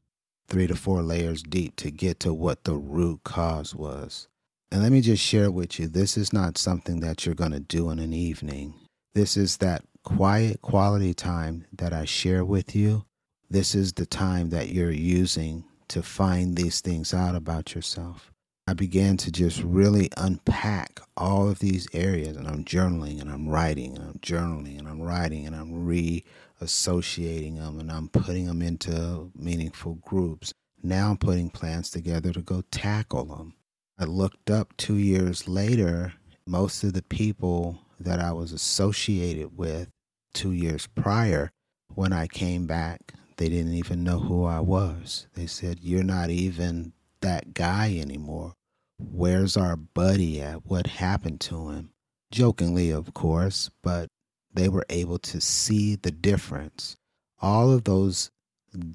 three 0.51 0.67
to 0.67 0.75
four 0.75 1.01
layers 1.01 1.41
deep 1.41 1.77
to 1.77 1.89
get 1.89 2.20
to 2.20 2.34
what 2.34 2.65
the 2.65 2.75
root 2.75 3.22
cause 3.24 3.74
was. 3.74 4.27
And 4.72 4.84
let 4.84 4.91
me 4.91 5.01
just 5.01 5.24
share 5.24 5.50
with 5.50 5.79
you 5.79 5.88
this 5.88 6.17
is 6.17 6.34
not 6.34 6.58
something 6.58 7.00
that 7.00 7.25
you're 7.25 7.36
going 7.36 7.53
to 7.53 7.62
do 7.62 7.89
in 7.89 8.00
an 8.00 8.13
evening. 8.13 8.74
This 9.15 9.38
is 9.38 9.58
that 9.58 9.84
quiet 10.03 10.62
quality 10.62 11.13
time 11.13 11.65
that 11.74 11.93
I 11.93 12.05
share 12.05 12.43
with 12.43 12.75
you 12.75 13.05
this 13.50 13.75
is 13.75 13.91
the 13.93 14.05
time 14.05 14.50
that 14.51 14.70
you're 14.70 14.91
using 14.91 15.65
to 15.89 16.01
find 16.01 16.55
these 16.55 16.79
things 16.79 17.13
out 17.13 17.36
about 17.36 17.75
yourself. 17.75 18.31
I 18.68 18.74
began 18.74 19.18
to 19.18 19.32
just 19.32 19.62
really 19.63 20.10
unpack 20.18 21.00
all 21.18 21.50
of 21.50 21.60
these 21.60 21.88
areas, 21.94 22.38
and 22.38 22.48
I'm 22.48 22.63
journaling 22.63 23.20
and 23.20 23.30
I'm 23.30 23.50
writing 23.50 23.96
and 23.96 24.03
I'm 24.03 24.20
journaling 24.20 24.80
and 24.80 24.88
I'm 24.88 25.01
writing 25.01 25.46
and 25.46 25.56
I'm 25.56 25.86
reassociating 25.86 27.58
them 27.58 27.80
and 27.80 27.91
I'm 27.91 28.08
putting 28.10 28.46
them 28.46 28.62
into 28.62 29.32
meaningful 29.36 29.96
groups. 29.96 30.53
Now 30.82 31.10
I'm 31.10 31.18
putting 31.18 31.50
plans 31.50 31.89
together 31.89 32.32
to 32.34 32.41
go 32.41 32.63
tackle 32.72 33.25
them. 33.25 33.56
I 34.00 34.06
looked 34.06 34.50
up 34.50 34.75
two 34.77 34.98
years 34.98 35.48
later, 35.48 36.13
most 36.46 36.84
of 36.84 36.94
the 36.94 37.03
people 37.03 37.80
that 38.00 38.20
I 38.20 38.32
was 38.32 38.51
associated 38.51 39.58
with 39.58 39.89
two 40.34 40.51
years 40.51 40.88
prior, 40.88 41.51
when 41.94 42.13
I 42.13 42.27
came 42.27 42.68
back 42.68 43.13
they 43.41 43.50
didn't 43.50 43.74
even 43.74 44.03
know 44.03 44.20
who 44.20 44.46
I 44.46 44.60
was. 44.60 45.25
They 45.34 45.48
said, 45.48 45.80
You're 45.82 46.03
not 46.03 46.30
even 46.30 46.94
that 47.22 47.54
guy 47.54 47.98
anymore. 47.98 48.54
Where's 49.00 49.58
our 49.58 49.75
buddy 49.75 50.42
at? 50.42 50.66
What 50.66 50.88
happened 50.88 51.42
to 51.42 51.70
him? 51.70 51.92
Jokingly, 52.32 52.92
of 52.92 53.13
course, 53.13 53.70
but 53.82 54.08
they 54.54 54.70
were 54.70 54.86
able 54.90 55.18
to 55.20 55.42
see 55.42 55.96
the 55.96 56.12
difference. 56.12 56.96
All 57.42 57.72
of 57.72 57.86
those 57.86 58.32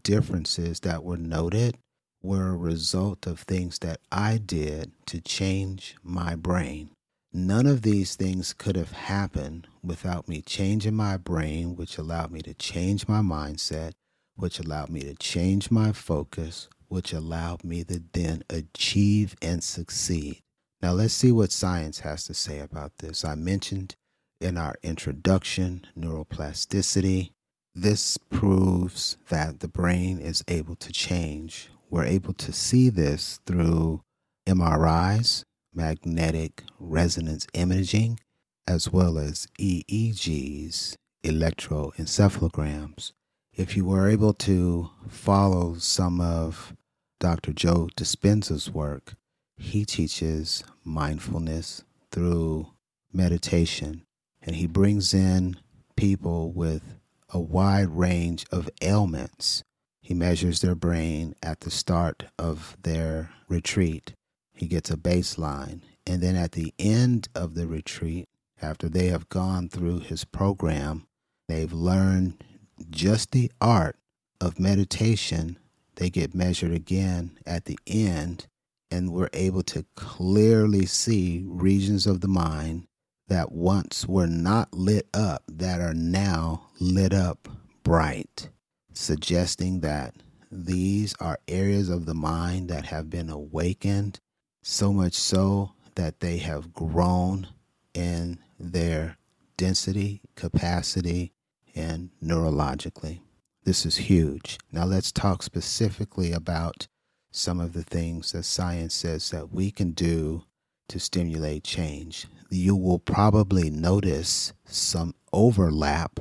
differences 0.02 0.80
that 0.80 1.02
were 1.02 1.16
noted 1.16 1.78
were 2.22 2.48
a 2.48 2.56
result 2.56 3.26
of 3.26 3.40
things 3.40 3.78
that 3.80 4.00
I 4.10 4.38
did 4.38 4.92
to 5.06 5.20
change 5.20 5.96
my 6.02 6.34
brain. 6.34 6.90
None 7.32 7.66
of 7.66 7.82
these 7.82 8.16
things 8.16 8.52
could 8.52 8.76
have 8.76 8.92
happened 8.92 9.66
without 9.82 10.28
me 10.28 10.40
changing 10.40 10.94
my 10.94 11.16
brain, 11.16 11.76
which 11.76 11.98
allowed 11.98 12.30
me 12.30 12.40
to 12.42 12.54
change 12.54 13.06
my 13.08 13.20
mindset, 13.20 13.92
which 14.36 14.58
allowed 14.58 14.88
me 14.88 15.00
to 15.00 15.14
change 15.14 15.70
my 15.70 15.92
focus, 15.92 16.68
which 16.88 17.12
allowed 17.12 17.64
me 17.64 17.84
to 17.84 18.02
then 18.12 18.42
achieve 18.50 19.36
and 19.42 19.62
succeed. 19.62 20.42
Now, 20.82 20.92
let's 20.92 21.14
see 21.14 21.32
what 21.32 21.52
science 21.52 22.00
has 22.00 22.24
to 22.24 22.34
say 22.34 22.58
about 22.60 22.98
this. 22.98 23.24
I 23.24 23.34
mentioned 23.34 23.96
in 24.40 24.58
our 24.58 24.76
introduction 24.82 25.86
neuroplasticity. 25.98 27.30
This 27.74 28.18
proves 28.18 29.16
that 29.28 29.60
the 29.60 29.68
brain 29.68 30.18
is 30.18 30.44
able 30.48 30.76
to 30.76 30.92
change. 30.92 31.70
We're 31.90 32.04
able 32.04 32.34
to 32.34 32.52
see 32.52 32.88
this 32.88 33.40
through 33.46 34.02
MRIs, 34.46 35.44
magnetic 35.74 36.62
resonance 36.78 37.46
imaging, 37.52 38.20
as 38.66 38.92
well 38.92 39.18
as 39.18 39.48
EEGs, 39.58 40.96
electroencephalograms 41.24 43.12
if 43.56 43.74
you 43.74 43.86
were 43.86 44.08
able 44.08 44.34
to 44.34 44.90
follow 45.08 45.74
some 45.74 46.20
of 46.20 46.75
Dr. 47.18 47.52
Joe 47.52 47.88
Dispenza's 47.96 48.70
work, 48.70 49.14
he 49.56 49.84
teaches 49.84 50.62
mindfulness 50.84 51.82
through 52.10 52.68
meditation, 53.12 54.02
and 54.42 54.56
he 54.56 54.66
brings 54.66 55.14
in 55.14 55.56
people 55.96 56.52
with 56.52 56.98
a 57.30 57.40
wide 57.40 57.88
range 57.88 58.44
of 58.52 58.68
ailments. 58.82 59.62
He 60.00 60.14
measures 60.14 60.60
their 60.60 60.74
brain 60.74 61.34
at 61.42 61.60
the 61.60 61.70
start 61.70 62.24
of 62.38 62.76
their 62.82 63.30
retreat. 63.48 64.12
He 64.52 64.66
gets 64.66 64.90
a 64.90 64.96
baseline. 64.96 65.80
And 66.06 66.22
then 66.22 66.36
at 66.36 66.52
the 66.52 66.72
end 66.78 67.28
of 67.34 67.54
the 67.54 67.66
retreat, 67.66 68.28
after 68.62 68.88
they 68.88 69.06
have 69.08 69.28
gone 69.28 69.68
through 69.68 70.00
his 70.00 70.24
program, 70.24 71.06
they've 71.48 71.72
learned 71.72 72.44
just 72.90 73.32
the 73.32 73.50
art 73.60 73.96
of 74.40 74.60
meditation, 74.60 75.58
they 75.96 76.10
get 76.10 76.34
measured 76.34 76.72
again 76.72 77.38
at 77.46 77.64
the 77.64 77.78
end, 77.86 78.46
and 78.90 79.12
we're 79.12 79.30
able 79.32 79.62
to 79.64 79.84
clearly 79.96 80.86
see 80.86 81.42
regions 81.46 82.06
of 82.06 82.20
the 82.20 82.28
mind 82.28 82.86
that 83.28 83.50
once 83.50 84.06
were 84.06 84.26
not 84.26 84.72
lit 84.72 85.08
up 85.12 85.42
that 85.48 85.80
are 85.80 85.94
now 85.94 86.68
lit 86.78 87.12
up 87.12 87.48
bright, 87.82 88.50
suggesting 88.92 89.80
that 89.80 90.14
these 90.50 91.14
are 91.18 91.38
areas 91.48 91.88
of 91.88 92.06
the 92.06 92.14
mind 92.14 92.68
that 92.68 92.86
have 92.86 93.10
been 93.10 93.28
awakened, 93.28 94.20
so 94.62 94.92
much 94.92 95.14
so 95.14 95.72
that 95.96 96.20
they 96.20 96.38
have 96.38 96.72
grown 96.72 97.48
in 97.94 98.38
their 98.60 99.16
density, 99.56 100.20
capacity, 100.34 101.32
and 101.74 102.10
neurologically. 102.22 103.20
This 103.66 103.84
is 103.84 103.96
huge. 103.98 104.58
Now, 104.72 104.86
let's 104.86 105.12
talk 105.12 105.42
specifically 105.42 106.32
about 106.32 106.86
some 107.32 107.60
of 107.60 107.74
the 107.74 107.82
things 107.82 108.32
that 108.32 108.44
science 108.44 108.94
says 108.94 109.30
that 109.32 109.52
we 109.52 109.72
can 109.72 109.92
do 109.92 110.44
to 110.88 111.00
stimulate 111.00 111.64
change. 111.64 112.28
You 112.48 112.76
will 112.76 113.00
probably 113.00 113.70
notice 113.70 114.54
some 114.66 115.14
overlap 115.34 116.20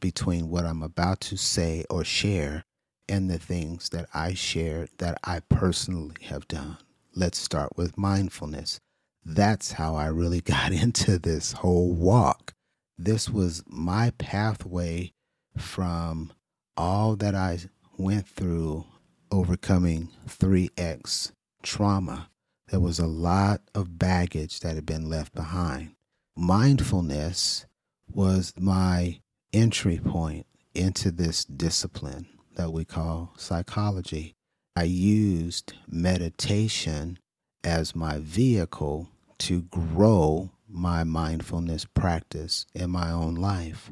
between 0.00 0.48
what 0.50 0.66
I'm 0.66 0.82
about 0.82 1.20
to 1.22 1.36
say 1.36 1.84
or 1.90 2.04
share 2.04 2.64
and 3.08 3.30
the 3.30 3.38
things 3.38 3.90
that 3.90 4.08
I 4.14 4.34
share 4.34 4.88
that 4.98 5.18
I 5.22 5.40
personally 5.50 6.16
have 6.22 6.48
done. 6.48 6.78
Let's 7.14 7.38
start 7.38 7.76
with 7.76 7.98
mindfulness. 7.98 8.80
That's 9.24 9.72
how 9.72 9.96
I 9.96 10.08
really 10.08 10.40
got 10.56 10.72
into 10.72 11.18
this 11.18 11.52
whole 11.52 11.92
walk 11.92 12.54
this 12.98 13.28
was 13.28 13.62
my 13.66 14.12
pathway 14.18 15.12
from 15.58 16.32
all 16.76 17.16
that 17.16 17.34
I 17.34 17.58
went 17.98 18.26
through 18.28 18.84
overcoming 19.30 20.10
3X 20.28 21.32
trauma 21.62 22.28
There 22.68 22.80
was 22.80 22.98
a 22.98 23.06
lot 23.06 23.60
of 23.74 23.98
baggage 23.98 24.60
that 24.60 24.74
had 24.74 24.86
been 24.86 25.08
left 25.08 25.34
behind. 25.34 25.92
Mindfulness 26.36 27.64
was 28.12 28.52
my 28.58 29.20
entry 29.52 29.98
point 29.98 30.46
into 30.74 31.12
this 31.12 31.44
discipline 31.44 32.26
that 32.56 32.72
we 32.72 32.84
call 32.84 33.34
psychology. 33.36 34.34
I 34.74 34.82
used 34.84 35.74
meditation 35.86 37.18
as 37.62 37.94
my 37.94 38.18
vehicle 38.18 39.08
to 39.38 39.62
grow 39.62 40.50
my 40.68 41.04
mindfulness 41.04 41.84
practice 41.84 42.66
in 42.74 42.90
my 42.90 43.12
own 43.12 43.36
life. 43.36 43.90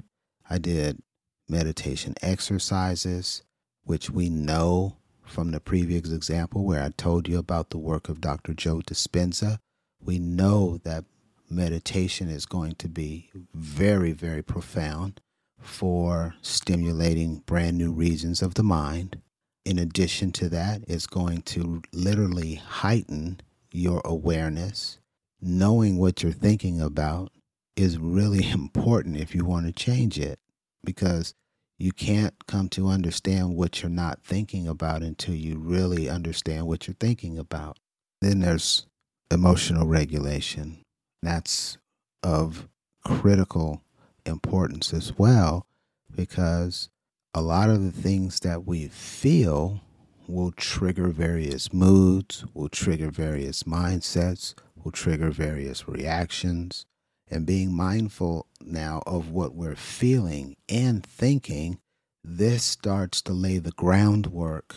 I 0.50 0.58
did 0.58 1.00
meditation 1.48 2.14
exercises, 2.22 3.42
which 3.84 4.10
we 4.10 4.28
know 4.28 4.96
from 5.24 5.50
the 5.50 5.60
previous 5.60 6.12
example 6.12 6.64
where 6.64 6.82
I 6.82 6.90
told 6.90 7.28
you 7.28 7.38
about 7.38 7.70
the 7.70 7.78
work 7.78 8.08
of 8.08 8.20
Dr. 8.20 8.54
Joe 8.54 8.80
Dispenza. 8.80 9.58
We 10.00 10.18
know 10.18 10.78
that 10.84 11.04
meditation 11.50 12.28
is 12.28 12.46
going 12.46 12.74
to 12.76 12.88
be 12.88 13.30
very, 13.54 14.12
very 14.12 14.42
profound 14.42 15.20
for 15.58 16.34
stimulating 16.42 17.42
brand 17.46 17.78
new 17.78 17.92
regions 17.92 18.42
of 18.42 18.54
the 18.54 18.62
mind. 18.62 19.20
In 19.64 19.78
addition 19.78 20.30
to 20.32 20.48
that, 20.50 20.82
it's 20.86 21.06
going 21.06 21.42
to 21.42 21.82
literally 21.92 22.56
heighten 22.56 23.40
your 23.72 24.02
awareness. 24.04 24.98
Knowing 25.40 25.98
what 25.98 26.22
you're 26.22 26.32
thinking 26.32 26.80
about 26.80 27.32
is 27.76 27.98
really 27.98 28.50
important 28.52 29.16
if 29.16 29.34
you 29.34 29.44
want 29.44 29.66
to 29.66 29.72
change 29.72 30.18
it 30.18 30.38
because 30.84 31.34
you 31.78 31.92
can't 31.92 32.34
come 32.46 32.68
to 32.70 32.88
understand 32.88 33.56
what 33.56 33.82
you're 33.82 33.90
not 33.90 34.22
thinking 34.22 34.68
about 34.68 35.02
until 35.02 35.34
you 35.34 35.58
really 35.58 36.08
understand 36.08 36.66
what 36.66 36.86
you're 36.86 36.96
thinking 37.00 37.38
about. 37.38 37.78
Then 38.20 38.40
there's 38.40 38.86
emotional 39.30 39.86
regulation. 39.86 40.82
That's 41.22 41.78
of 42.22 42.68
critical 43.04 43.82
importance 44.24 44.94
as 44.94 45.18
well 45.18 45.66
because 46.14 46.88
a 47.34 47.42
lot 47.42 47.70
of 47.70 47.82
the 47.82 47.90
things 47.90 48.40
that 48.40 48.64
we 48.64 48.88
feel 48.88 49.80
will 50.26 50.52
trigger 50.52 51.08
various 51.08 51.72
moods, 51.72 52.44
will 52.54 52.68
trigger 52.68 53.10
various 53.10 53.64
mindsets, 53.64 54.54
will 54.82 54.92
trigger 54.92 55.30
various 55.30 55.86
reactions 55.88 56.86
and 57.30 57.46
being 57.46 57.72
mindful 57.72 58.46
now 58.60 59.02
of 59.06 59.30
what 59.30 59.54
we're 59.54 59.76
feeling 59.76 60.56
and 60.68 61.04
thinking, 61.04 61.78
this 62.22 62.64
starts 62.64 63.20
to 63.22 63.32
lay 63.32 63.58
the 63.58 63.72
groundwork 63.72 64.76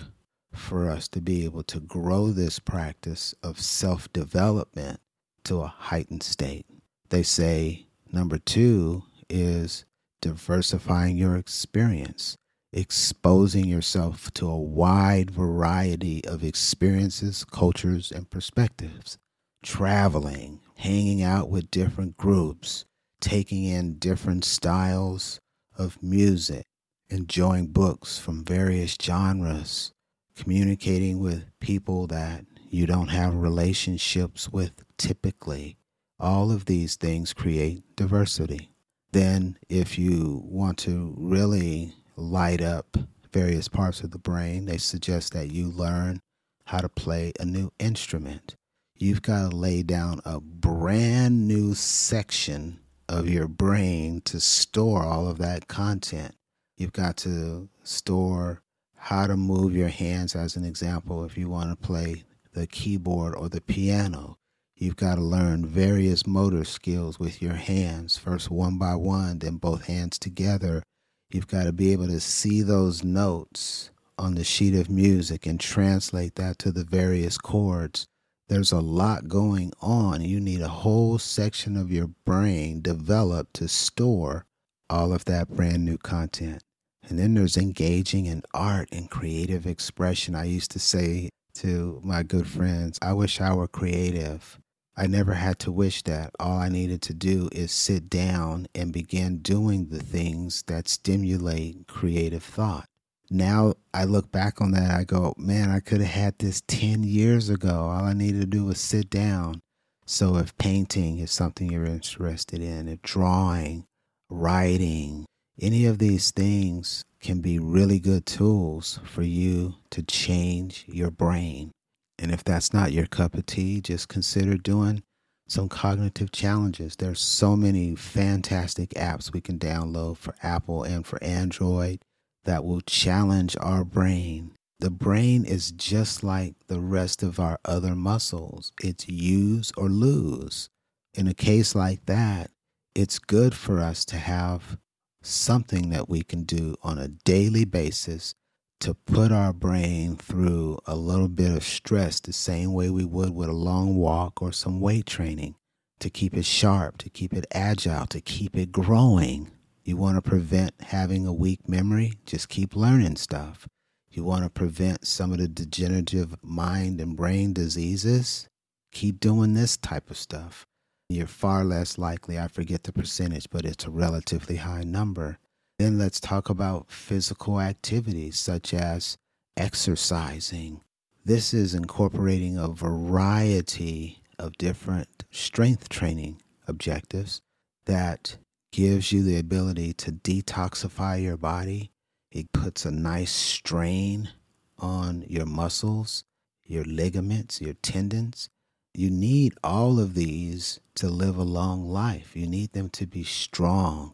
for 0.54 0.90
us 0.90 1.08
to 1.10 1.22
be 1.22 1.46
able 1.46 1.64
to 1.64 1.80
grow 1.80 2.32
this 2.32 2.60
practice 2.60 3.34
of 3.44 3.60
self 3.60 4.12
development 4.12 5.00
to 5.44 5.62
a 5.62 5.68
heightened 5.68 6.24
state. 6.24 6.66
They 7.10 7.24
say 7.24 7.88
number 8.12 8.38
two 8.38 9.04
is 9.30 9.86
diversifying 10.22 11.18
your 11.18 11.38
experience, 11.38 12.38
exposing 12.74 13.66
yourself 13.66 14.34
to 14.34 14.50
a 14.50 14.58
wide 14.58 15.32
variety 15.32 16.24
of 16.26 16.44
experiences, 16.44 17.46
cultures, 17.46 18.12
and 18.12 18.30
perspectives, 18.30 19.18
traveling, 19.68 20.62
hanging 20.76 21.22
out 21.22 21.50
with 21.50 21.70
different 21.70 22.16
groups, 22.16 22.86
taking 23.20 23.66
in 23.66 24.00
different 24.00 24.46
styles 24.46 25.42
of 25.78 26.02
music, 26.02 26.64
enjoying 27.10 27.68
books 27.68 28.18
from 28.18 28.46
various 28.46 28.96
genres, 29.00 29.92
communicating 30.38 31.20
with 31.20 31.44
people 31.60 32.08
that 32.08 32.46
you 32.70 32.86
don't 32.86 33.10
have 33.10 33.36
relationships 33.36 34.50
with 34.50 34.72
typically. 34.98 35.76
All 36.18 36.50
of 36.50 36.64
these 36.64 36.96
things 36.96 37.34
create 37.34 37.84
diversity. 37.98 38.72
Then, 39.12 39.58
if 39.68 40.00
you 40.00 40.44
want 40.46 40.78
to 40.80 41.14
really 41.18 41.94
light 42.16 42.62
up 42.62 42.96
various 43.34 43.68
parts 43.68 44.00
of 44.00 44.12
the 44.12 44.18
brain, 44.18 44.66
they 44.66 44.78
suggest 44.78 45.34
that 45.34 45.52
you 45.52 45.68
learn 45.68 46.22
how 46.68 46.80
to 46.80 46.88
play 46.88 47.34
a 47.38 47.44
new 47.44 47.70
instrument 47.80 48.56
you've 49.00 49.22
got 49.22 49.52
to 49.52 49.56
lay 49.56 49.84
down 49.84 50.22
a 50.26 50.40
brand 50.40 51.48
new 51.48 51.74
section 51.74 52.80
of 53.08 53.30
your 53.30 53.48
brain 53.48 54.22
to 54.22 54.40
store 54.40 55.04
all 55.04 55.28
of 55.28 55.38
that 55.38 55.68
content. 55.68 56.36
You've 56.78 56.94
got 56.94 57.18
to 57.18 57.70
store 57.84 58.62
how 58.96 59.28
to 59.28 59.38
move 59.38 59.76
your 59.76 59.88
hands, 59.88 60.36
as 60.36 60.56
an 60.56 60.66
example, 60.66 61.24
if 61.24 61.38
you 61.38 61.50
want 61.50 61.70
to 61.70 61.88
play 61.88 62.24
the 62.54 62.68
keyboard 62.68 63.36
or 63.36 63.50
the 63.50 63.62
piano. 63.62 64.38
You've 64.76 64.96
got 64.96 65.16
to 65.16 65.22
learn 65.22 65.66
various 65.66 66.28
motor 66.28 66.64
skills 66.64 67.20
with 67.20 67.42
your 67.42 67.54
hands, 67.54 68.18
first 68.18 68.52
one 68.52 68.78
by 68.78 68.96
one, 68.96 69.40
then 69.40 69.58
both 69.58 69.86
hands 69.86 70.20
together. 70.20 70.84
You've 71.30 71.48
got 71.48 71.64
to 71.64 71.74
be 71.74 71.94
able 71.94 72.08
to 72.08 72.20
see 72.20 72.62
those 72.62 73.04
notes 73.04 73.92
on 74.18 74.36
the 74.36 74.44
sheet 74.44 74.76
of 74.76 74.90
music 74.90 75.46
and 75.46 75.60
translate 75.60 76.36
that 76.36 76.60
to 76.60 76.72
the 76.72 76.84
various 76.84 77.38
chords 77.38 78.08
there's 78.50 78.72
a 78.72 78.80
lot 78.80 79.28
going 79.28 79.74
on. 79.82 80.22
You 80.22 80.40
need 80.40 80.62
a 80.62 80.68
whole 80.68 81.18
section 81.18 81.76
of 81.76 81.92
your 81.92 82.08
brain 82.26 82.82
developed 82.82 83.56
to 83.56 83.68
store 83.68 84.46
all 84.90 85.14
of 85.14 85.26
that 85.26 85.50
brand 85.50 85.84
new 85.84 85.98
content. 85.98 86.64
And 87.08 87.20
then 87.20 87.34
there's 87.34 87.58
engaging 87.58 88.26
in 88.26 88.44
art 88.54 88.90
and 88.92 89.10
creative 89.10 89.66
expression. 89.66 90.36
I 90.36 90.46
used 90.46 90.72
to 90.72 90.80
say 90.80 91.30
to 91.56 92.00
my 92.04 92.24
good 92.24 92.48
friends, 92.48 92.98
I 93.02 93.14
wish 93.14 93.42
I 93.42 93.54
were 93.54 93.68
creative. 93.68 94.60
I 94.96 95.08
never 95.08 95.34
had 95.34 95.60
to 95.60 95.72
wish 95.72 96.04
that. 96.04 96.32
All 96.40 96.58
I 96.58 96.70
needed 96.70 97.02
to 97.04 97.14
do 97.14 97.50
is 97.52 97.72
sit 97.72 98.10
down 98.10 98.68
and 98.74 98.92
begin 98.92 99.40
doing 99.40 99.88
the 99.88 100.00
things 100.02 100.64
that 100.68 100.88
stimulate 100.88 101.88
creative 101.88 102.44
thought 102.44 102.90
now 103.30 103.74
I 103.94 104.06
look 104.06 104.32
back 104.32 104.62
on 104.62 104.72
that, 104.72 104.92
I 104.92 105.04
go, 105.04 105.34
man, 105.38 105.70
I 105.70 105.80
could 105.80 106.02
have 106.02 106.10
had 106.10 106.40
this 106.40 106.62
10 106.68 107.04
years 107.04 107.50
ago. 107.50 107.90
All 107.92 108.06
I 108.06 108.14
needed 108.14 108.42
to 108.42 108.48
do 108.48 108.66
was 108.66 108.80
sit 108.80 109.10
down. 109.10 109.60
So 110.06 110.38
if 110.38 110.58
painting 110.58 111.20
is 111.20 111.32
something 111.32 111.70
you're 111.70 111.86
interested 111.86 112.62
in, 112.62 112.88
if 112.88 113.02
drawing, 113.02 113.86
writing, 114.30 115.26
any 115.60 115.86
of 115.86 116.00
these 116.00 116.32
things 116.32 117.04
can 117.20 117.42
be 117.42 117.60
really 117.60 118.00
good 118.00 118.26
tools 118.26 119.00
for 119.04 119.24
you 119.24 119.76
to 119.90 120.04
change 120.04 120.86
your 120.88 121.12
brain. 121.12 121.72
And 122.20 122.32
if 122.32 122.44
that's 122.44 122.74
not 122.74 122.94
your 122.94 123.08
cup 123.08 123.34
of 123.34 123.46
tea, 123.46 123.82
just 123.82 124.08
consider 124.08 124.56
doing 124.56 125.04
some 125.48 125.70
cognitive 125.70 126.32
challenges. 126.32 126.96
There's 126.96 127.20
so 127.22 127.56
many 127.56 127.96
fantastic 127.96 128.90
apps 128.92 129.34
we 129.34 129.42
can 129.42 129.60
download 129.60 130.18
for 130.18 130.36
Apple 130.44 130.84
and 130.84 131.06
for 131.06 131.22
Android 131.24 132.00
that 132.48 132.64
will 132.64 132.82
challenge 132.82 133.58
our 133.60 133.84
brain. 133.84 134.54
The 134.80 134.90
brain 134.90 135.44
is 135.44 135.72
just 135.72 136.24
like 136.24 136.56
the 136.68 136.80
rest 136.80 137.22
of 137.22 137.40
our 137.42 137.60
other 137.66 137.94
muscles. 137.94 138.72
It's 138.82 139.10
use 139.10 139.74
or 139.76 139.90
lose. 139.90 140.70
In 141.14 141.28
a 141.28 141.34
case 141.34 141.76
like 141.76 142.06
that, 142.06 142.50
it's 142.96 143.20
good 143.20 143.54
for 143.54 143.80
us 143.80 144.06
to 144.06 144.18
have 144.18 144.78
something 145.22 145.90
that 145.90 146.08
we 146.08 146.24
can 146.24 146.44
do 146.44 146.76
on 146.82 146.98
a 146.98 147.10
daily 147.10 147.66
basis 147.66 148.34
to 148.80 148.94
put 148.94 149.32
our 149.32 149.52
brain 149.52 150.16
through 150.16 150.80
a 150.86 150.96
little 150.96 151.28
bit 151.28 151.52
of 151.52 151.64
stress 151.64 152.22
the 152.22 152.32
same 152.32 152.74
way 152.74 152.90
we 152.90 153.04
would 153.04 153.32
with 153.32 153.50
a 153.50 153.54
long 153.54 153.96
walk 153.98 154.42
or 154.42 154.54
some 154.54 154.80
weight 154.80 155.06
training 155.06 155.56
to 156.00 156.10
keep 156.10 156.34
it 156.38 156.46
sharp, 156.46 156.98
to 157.00 157.10
keep 157.10 157.34
it 157.34 157.46
agile, 157.52 158.06
to 158.06 158.22
keep 158.22 158.56
it 158.56 158.72
growing. 158.72 159.52
You 159.88 159.96
want 159.96 160.18
to 160.18 160.22
prevent 160.22 160.74
having 160.82 161.26
a 161.26 161.32
weak 161.32 161.70
memory? 161.70 162.12
Just 162.26 162.50
keep 162.50 162.76
learning 162.76 163.16
stuff. 163.16 163.70
You 164.12 164.26
want 164.26 164.44
to 164.44 164.50
prevent 164.50 165.08
some 165.08 165.32
of 165.32 165.38
the 165.38 165.48
degenerative 165.48 166.36
mind 166.44 167.00
and 167.00 167.16
brain 167.16 167.54
diseases? 167.54 168.50
Keep 168.92 169.22
doing 169.22 169.54
this 169.54 169.78
type 169.78 170.12
of 170.12 170.18
stuff. 170.18 170.66
You're 171.08 171.26
far 171.26 171.64
less 171.64 171.98
likely, 171.98 172.38
I 172.38 172.50
forget 172.50 172.84
the 172.84 172.92
percentage, 172.92 173.50
but 173.50 173.64
it's 173.64 173.86
a 173.86 173.90
relatively 173.90 174.58
high 174.58 174.82
number. 174.82 175.38
Then 175.80 175.98
let's 175.98 176.20
talk 176.20 176.50
about 176.50 176.92
physical 176.92 177.62
activities 177.62 178.38
such 178.38 178.74
as 178.74 179.16
exercising. 179.56 180.82
This 181.24 181.54
is 181.54 181.74
incorporating 181.74 182.58
a 182.58 182.68
variety 182.68 184.22
of 184.38 184.58
different 184.58 185.24
strength 185.32 185.88
training 185.88 186.42
objectives 186.68 187.40
that 187.86 188.36
gives 188.72 189.12
you 189.12 189.24
the 189.24 189.38
ability 189.38 189.94
to 189.94 190.12
detoxify 190.12 191.22
your 191.22 191.38
body. 191.38 191.92
It 192.32 192.52
puts 192.52 192.86
a 192.86 192.92
nice 192.92 193.32
strain 193.32 194.30
on 194.78 195.26
your 195.28 195.46
muscles, 195.46 196.24
your 196.66 196.84
ligaments, 196.84 197.62
your 197.62 197.74
tendons. 197.76 198.50
You 198.94 199.10
need 199.10 199.54
all 199.64 200.00
of 200.00 200.14
these 200.14 200.80
to 200.96 201.08
live 201.08 201.38
a 201.38 201.44
long 201.44 201.88
life. 201.88 202.36
You 202.36 202.48
need 202.48 202.74
them 202.74 202.90
to 202.92 203.06
be 203.06 203.24
strong 203.24 204.14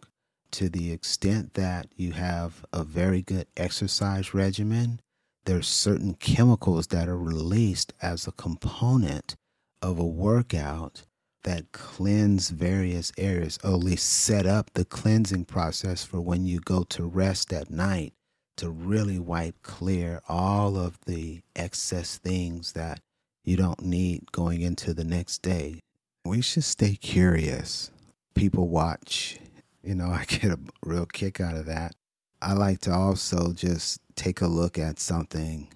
to 0.52 0.70
the 0.70 0.92
extent 0.92 1.56
that 1.56 1.88
you 1.96 2.12
have 2.12 2.66
a 2.72 2.84
very 2.84 3.22
good 3.22 3.48
exercise 3.58 4.34
regimen. 4.34 5.00
There's 5.46 5.68
certain 5.68 6.14
chemicals 6.14 6.88
that 6.88 7.10
are 7.10 7.18
released 7.18 7.94
as 8.02 8.28
a 8.28 8.32
component 8.32 9.36
of 9.82 10.00
a 10.00 10.06
workout 10.06 11.04
that 11.44 11.72
cleanse 11.72 12.50
various 12.50 13.12
areas, 13.18 13.60
or 13.64 13.72
at 13.72 13.80
least 13.80 14.08
set 14.08 14.46
up 14.46 14.72
the 14.74 14.86
cleansing 14.86 15.46
process 15.46 16.04
for 16.04 16.22
when 16.22 16.46
you 16.46 16.60
go 16.60 16.84
to 16.84 17.06
rest 17.06 17.54
at 17.54 17.70
night 17.70 18.14
to 18.58 18.70
really 18.70 19.20
wipe 19.20 19.62
clear 19.64 20.22
all 20.28 20.78
of 20.78 21.00
the 21.06 21.42
excess 21.56 22.18
things 22.18 22.74
that 22.74 23.00
you 23.44 23.58
don't 23.58 23.82
need 23.82 24.32
going 24.32 24.62
into 24.62 24.94
the 24.94 25.04
next 25.04 25.42
day. 25.42 25.80
We 26.26 26.42
should 26.42 26.64
stay 26.64 26.96
curious. 26.96 27.92
People 28.36 28.70
watch, 28.70 29.40
you 29.84 29.96
know, 29.96 30.08
I 30.12 30.26
get 30.26 30.52
a 30.52 30.60
real 30.84 31.06
kick 31.06 31.42
out 31.42 31.56
of 31.56 31.66
that. 31.66 31.96
I 32.42 32.54
like 32.54 32.80
to 32.82 32.92
also 32.92 33.54
just 33.54 34.00
take 34.16 34.42
a 34.42 34.48
look 34.48 34.78
at 34.78 35.00
something. 35.00 35.70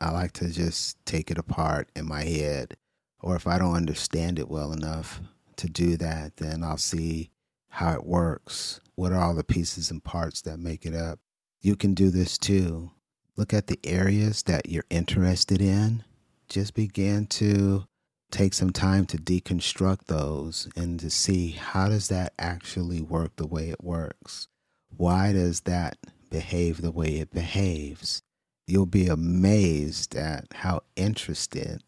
I 0.00 0.10
like 0.10 0.32
to 0.34 0.50
just 0.50 0.96
take 1.04 1.30
it 1.30 1.38
apart 1.38 1.88
in 1.94 2.06
my 2.06 2.24
head. 2.24 2.74
Or 3.22 3.36
if 3.36 3.46
I 3.46 3.56
don't 3.56 3.76
understand 3.76 4.38
it 4.38 4.50
well 4.50 4.72
enough 4.72 5.20
to 5.56 5.68
do 5.68 5.96
that, 5.96 6.36
then 6.36 6.64
I'll 6.64 6.76
see 6.76 7.30
how 7.68 7.92
it 7.94 8.04
works. 8.04 8.80
What 8.96 9.12
are 9.12 9.22
all 9.22 9.34
the 9.34 9.44
pieces 9.44 9.90
and 9.90 10.02
parts 10.02 10.42
that 10.42 10.58
make 10.58 10.84
it 10.84 10.94
up? 10.94 11.20
You 11.60 11.76
can 11.76 11.94
do 11.94 12.10
this 12.10 12.36
too. 12.36 12.90
Look 13.36 13.54
at 13.54 13.68
the 13.68 13.78
areas 13.84 14.42
that 14.42 14.68
you're 14.68 14.84
interested 14.90 15.62
in. 15.62 16.04
Just 16.48 16.74
begin 16.74 17.26
to 17.28 17.86
take 18.30 18.54
some 18.54 18.70
time 18.70 19.06
to 19.06 19.16
deconstruct 19.16 20.06
those 20.06 20.68
and 20.74 20.98
to 21.00 21.08
see 21.08 21.50
how 21.50 21.88
does 21.88 22.08
that 22.08 22.32
actually 22.38 23.00
work 23.00 23.36
the 23.36 23.46
way 23.46 23.70
it 23.70 23.84
works? 23.84 24.48
Why 24.96 25.32
does 25.32 25.60
that 25.62 25.96
behave 26.30 26.82
the 26.82 26.90
way 26.90 27.20
it 27.20 27.30
behaves? 27.30 28.22
You'll 28.66 28.86
be 28.86 29.06
amazed 29.06 30.16
at 30.16 30.46
how 30.52 30.82
interested 30.96 31.82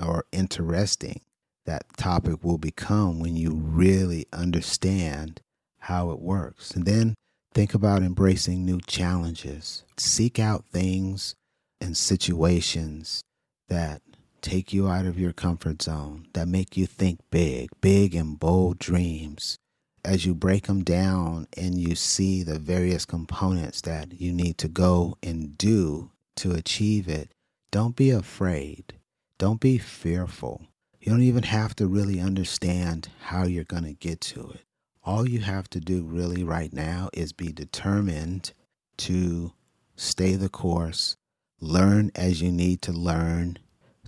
or 0.00 0.24
interesting 0.32 1.20
that 1.66 1.84
topic 1.96 2.44
will 2.44 2.58
become 2.58 3.20
when 3.20 3.36
you 3.36 3.54
really 3.54 4.26
understand 4.32 5.40
how 5.80 6.10
it 6.10 6.20
works. 6.20 6.72
And 6.72 6.84
then 6.84 7.14
Think 7.54 7.72
about 7.72 8.02
embracing 8.02 8.64
new 8.64 8.80
challenges. 8.80 9.84
Seek 9.96 10.40
out 10.40 10.64
things 10.72 11.36
and 11.80 11.96
situations 11.96 13.22
that 13.68 14.02
take 14.42 14.72
you 14.72 14.88
out 14.88 15.06
of 15.06 15.20
your 15.20 15.32
comfort 15.32 15.80
zone, 15.80 16.26
that 16.32 16.48
make 16.48 16.76
you 16.76 16.84
think 16.84 17.20
big, 17.30 17.68
big 17.80 18.16
and 18.16 18.40
bold 18.40 18.80
dreams. 18.80 19.56
As 20.04 20.26
you 20.26 20.34
break 20.34 20.66
them 20.66 20.82
down 20.82 21.46
and 21.56 21.78
you 21.78 21.94
see 21.94 22.42
the 22.42 22.58
various 22.58 23.04
components 23.04 23.80
that 23.82 24.20
you 24.20 24.32
need 24.32 24.58
to 24.58 24.68
go 24.68 25.16
and 25.22 25.56
do 25.56 26.10
to 26.36 26.50
achieve 26.50 27.06
it, 27.06 27.30
don't 27.70 27.94
be 27.94 28.10
afraid. 28.10 28.94
Don't 29.38 29.60
be 29.60 29.78
fearful. 29.78 30.62
You 31.00 31.10
don't 31.10 31.22
even 31.22 31.42
have 31.42 31.74
to 31.76 31.86
really 31.86 32.20
understand 32.20 33.08
how 33.22 33.44
you're 33.44 33.64
going 33.64 33.84
to 33.84 33.92
get 33.92 34.20
to 34.22 34.52
it. 34.52 34.60
All 35.02 35.28
you 35.28 35.40
have 35.40 35.68
to 35.70 35.80
do 35.80 36.04
really 36.04 36.44
right 36.44 36.72
now 36.72 37.10
is 37.12 37.32
be 37.32 37.52
determined 37.52 38.52
to 38.98 39.52
stay 39.96 40.36
the 40.36 40.48
course, 40.48 41.16
learn 41.60 42.10
as 42.14 42.40
you 42.40 42.50
need 42.50 42.80
to 42.82 42.92
learn 42.92 43.58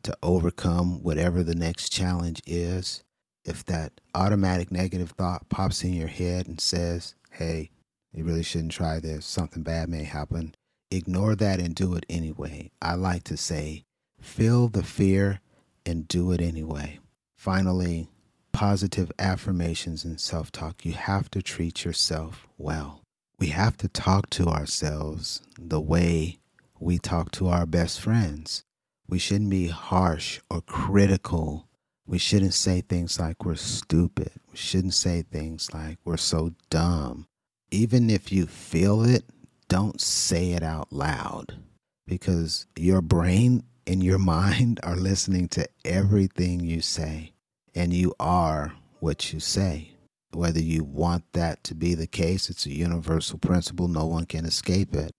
to 0.02 0.16
overcome 0.22 1.02
whatever 1.02 1.42
the 1.42 1.54
next 1.54 1.90
challenge 1.90 2.40
is. 2.46 3.02
If 3.44 3.64
that 3.66 4.00
automatic 4.14 4.70
negative 4.70 5.10
thought 5.10 5.48
pops 5.48 5.82
in 5.82 5.92
your 5.92 6.08
head 6.08 6.46
and 6.46 6.60
says, 6.60 7.14
hey, 7.32 7.70
you 8.12 8.24
really 8.24 8.42
shouldn't 8.42 8.72
try 8.72 9.00
this, 9.00 9.26
something 9.26 9.62
bad 9.62 9.88
may 9.88 10.04
happen, 10.04 10.54
ignore 10.90 11.34
that 11.34 11.60
and 11.60 11.74
do 11.74 11.94
it 11.94 12.06
anyway. 12.08 12.70
I 12.80 12.94
like 12.94 13.24
to 13.24 13.36
say, 13.36 13.85
feel 14.26 14.68
the 14.68 14.82
fear 14.82 15.40
and 15.86 16.08
do 16.08 16.32
it 16.32 16.40
anyway. 16.40 16.98
Finally, 17.36 18.08
positive 18.52 19.10
affirmations 19.18 20.04
and 20.04 20.20
self 20.20 20.50
talk, 20.50 20.84
you 20.84 20.92
have 20.92 21.30
to 21.30 21.40
treat 21.40 21.84
yourself 21.84 22.46
well. 22.58 23.02
We 23.38 23.48
have 23.48 23.76
to 23.78 23.88
talk 23.88 24.28
to 24.30 24.46
ourselves 24.46 25.42
the 25.58 25.80
way 25.80 26.38
we 26.80 26.98
talk 26.98 27.30
to 27.32 27.48
our 27.48 27.66
best 27.66 28.00
friends. 28.00 28.62
We 29.08 29.18
shouldn't 29.18 29.50
be 29.50 29.68
harsh 29.68 30.40
or 30.50 30.60
critical. 30.62 31.68
We 32.06 32.18
shouldn't 32.18 32.54
say 32.54 32.80
things 32.80 33.20
like 33.20 33.44
we're 33.44 33.54
stupid. 33.56 34.32
We 34.50 34.56
shouldn't 34.56 34.94
say 34.94 35.22
things 35.22 35.72
like 35.72 35.98
we're 36.04 36.16
so 36.16 36.52
dumb. 36.70 37.26
Even 37.70 38.10
if 38.10 38.32
you 38.32 38.46
feel 38.46 39.02
it, 39.02 39.24
don't 39.68 40.00
say 40.00 40.52
it 40.52 40.62
out 40.62 40.92
loud 40.92 41.56
because 42.06 42.66
your 42.76 43.02
brain 43.02 43.64
and 43.86 44.02
your 44.02 44.18
mind 44.18 44.80
are 44.84 44.96
listening 44.96 45.48
to 45.48 45.68
everything 45.84 46.60
you 46.60 46.80
say 46.80 47.32
and 47.74 47.92
you 47.92 48.14
are 48.18 48.74
what 49.00 49.32
you 49.32 49.40
say. 49.40 49.92
Whether 50.32 50.60
you 50.60 50.84
want 50.84 51.24
that 51.32 51.62
to 51.64 51.74
be 51.74 51.94
the 51.94 52.06
case, 52.06 52.50
it's 52.50 52.66
a 52.66 52.74
universal 52.74 53.38
principle, 53.38 53.88
no 53.88 54.06
one 54.06 54.26
can 54.26 54.44
escape 54.44 54.94
it. 54.94 55.12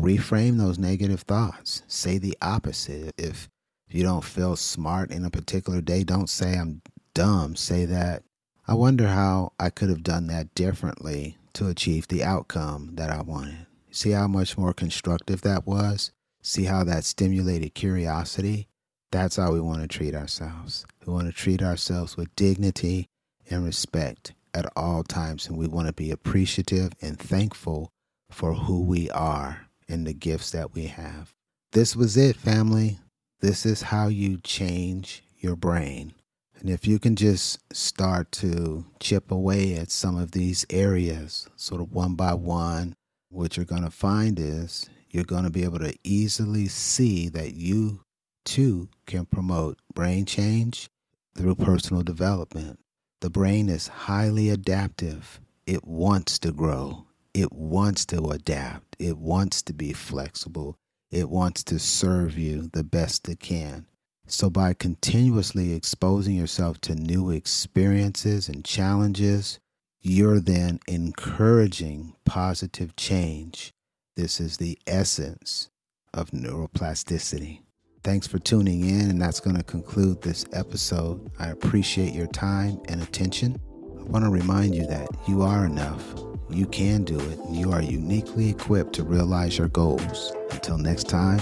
Reframe 0.00 0.58
those 0.58 0.78
negative 0.78 1.22
thoughts. 1.22 1.82
Say 1.86 2.18
the 2.18 2.36
opposite. 2.42 3.14
If 3.16 3.48
you 3.88 4.02
don't 4.02 4.24
feel 4.24 4.56
smart 4.56 5.10
in 5.12 5.24
a 5.24 5.30
particular 5.30 5.80
day, 5.80 6.02
don't 6.02 6.28
say 6.28 6.56
I'm 6.56 6.82
dumb. 7.14 7.54
Say 7.54 7.84
that 7.84 8.24
I 8.66 8.74
wonder 8.74 9.08
how 9.08 9.52
I 9.60 9.70
could 9.70 9.90
have 9.90 10.02
done 10.02 10.26
that 10.28 10.54
differently 10.54 11.36
to 11.52 11.68
achieve 11.68 12.08
the 12.08 12.24
outcome 12.24 12.92
that 12.94 13.10
I 13.10 13.22
wanted. 13.22 13.66
See 13.90 14.10
how 14.10 14.26
much 14.26 14.58
more 14.58 14.72
constructive 14.72 15.42
that 15.42 15.66
was? 15.66 16.10
See 16.46 16.64
how 16.64 16.84
that 16.84 17.04
stimulated 17.04 17.72
curiosity? 17.72 18.68
That's 19.10 19.36
how 19.36 19.52
we 19.52 19.60
want 19.60 19.80
to 19.80 19.88
treat 19.88 20.14
ourselves. 20.14 20.84
We 21.06 21.12
want 21.12 21.26
to 21.26 21.32
treat 21.32 21.62
ourselves 21.62 22.18
with 22.18 22.36
dignity 22.36 23.08
and 23.48 23.64
respect 23.64 24.34
at 24.52 24.70
all 24.76 25.04
times. 25.04 25.48
And 25.48 25.56
we 25.56 25.66
want 25.66 25.86
to 25.86 25.94
be 25.94 26.10
appreciative 26.10 26.92
and 27.00 27.18
thankful 27.18 27.88
for 28.30 28.52
who 28.52 28.82
we 28.82 29.08
are 29.10 29.68
and 29.88 30.06
the 30.06 30.12
gifts 30.12 30.50
that 30.50 30.74
we 30.74 30.84
have. 30.84 31.32
This 31.72 31.96
was 31.96 32.14
it, 32.18 32.36
family. 32.36 32.98
This 33.40 33.64
is 33.64 33.80
how 33.80 34.08
you 34.08 34.38
change 34.42 35.24
your 35.38 35.56
brain. 35.56 36.12
And 36.60 36.68
if 36.68 36.86
you 36.86 36.98
can 36.98 37.16
just 37.16 37.58
start 37.74 38.30
to 38.32 38.84
chip 39.00 39.30
away 39.30 39.76
at 39.76 39.90
some 39.90 40.18
of 40.18 40.32
these 40.32 40.66
areas, 40.68 41.48
sort 41.56 41.80
of 41.80 41.92
one 41.92 42.16
by 42.16 42.34
one, 42.34 42.96
what 43.30 43.56
you're 43.56 43.64
going 43.64 43.82
to 43.82 43.90
find 43.90 44.38
is 44.38 44.90
you're 45.14 45.24
going 45.24 45.44
to 45.44 45.50
be 45.50 45.62
able 45.62 45.78
to 45.78 45.94
easily 46.02 46.66
see 46.66 47.28
that 47.28 47.54
you 47.54 48.00
too 48.44 48.88
can 49.06 49.24
promote 49.24 49.78
brain 49.94 50.26
change 50.26 50.88
through 51.36 51.54
personal 51.54 52.02
development. 52.02 52.80
The 53.20 53.30
brain 53.30 53.68
is 53.68 53.86
highly 53.86 54.50
adaptive. 54.50 55.40
It 55.66 55.86
wants 55.86 56.40
to 56.40 56.50
grow. 56.50 57.06
It 57.32 57.52
wants 57.52 58.04
to 58.06 58.30
adapt. 58.30 58.96
It 58.98 59.16
wants 59.16 59.62
to 59.62 59.72
be 59.72 59.92
flexible. 59.92 60.76
It 61.12 61.30
wants 61.30 61.62
to 61.64 61.78
serve 61.78 62.36
you 62.36 62.70
the 62.72 62.84
best 62.84 63.28
it 63.28 63.38
can. 63.38 63.86
So, 64.26 64.50
by 64.50 64.74
continuously 64.74 65.74
exposing 65.74 66.34
yourself 66.34 66.80
to 66.82 66.94
new 66.94 67.30
experiences 67.30 68.48
and 68.48 68.64
challenges, 68.64 69.60
you're 70.00 70.40
then 70.40 70.80
encouraging 70.88 72.16
positive 72.24 72.96
change. 72.96 73.72
This 74.16 74.38
is 74.38 74.58
the 74.58 74.78
essence 74.86 75.70
of 76.12 76.30
neuroplasticity. 76.30 77.62
Thanks 78.04 78.28
for 78.28 78.38
tuning 78.38 78.88
in, 78.88 79.10
and 79.10 79.20
that's 79.20 79.40
going 79.40 79.56
to 79.56 79.64
conclude 79.64 80.22
this 80.22 80.44
episode. 80.52 81.32
I 81.40 81.48
appreciate 81.48 82.14
your 82.14 82.28
time 82.28 82.80
and 82.86 83.02
attention. 83.02 83.60
I 83.98 84.02
want 84.04 84.24
to 84.24 84.30
remind 84.30 84.76
you 84.76 84.86
that 84.86 85.08
you 85.26 85.42
are 85.42 85.66
enough. 85.66 86.14
You 86.48 86.66
can 86.66 87.02
do 87.02 87.18
it, 87.18 87.38
and 87.40 87.56
you 87.56 87.72
are 87.72 87.82
uniquely 87.82 88.50
equipped 88.50 88.92
to 88.94 89.02
realize 89.02 89.58
your 89.58 89.68
goals. 89.68 90.32
Until 90.52 90.78
next 90.78 91.08
time, 91.08 91.40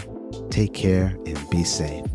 take 0.48 0.72
care 0.72 1.14
and 1.26 1.50
be 1.50 1.64
safe. 1.64 2.06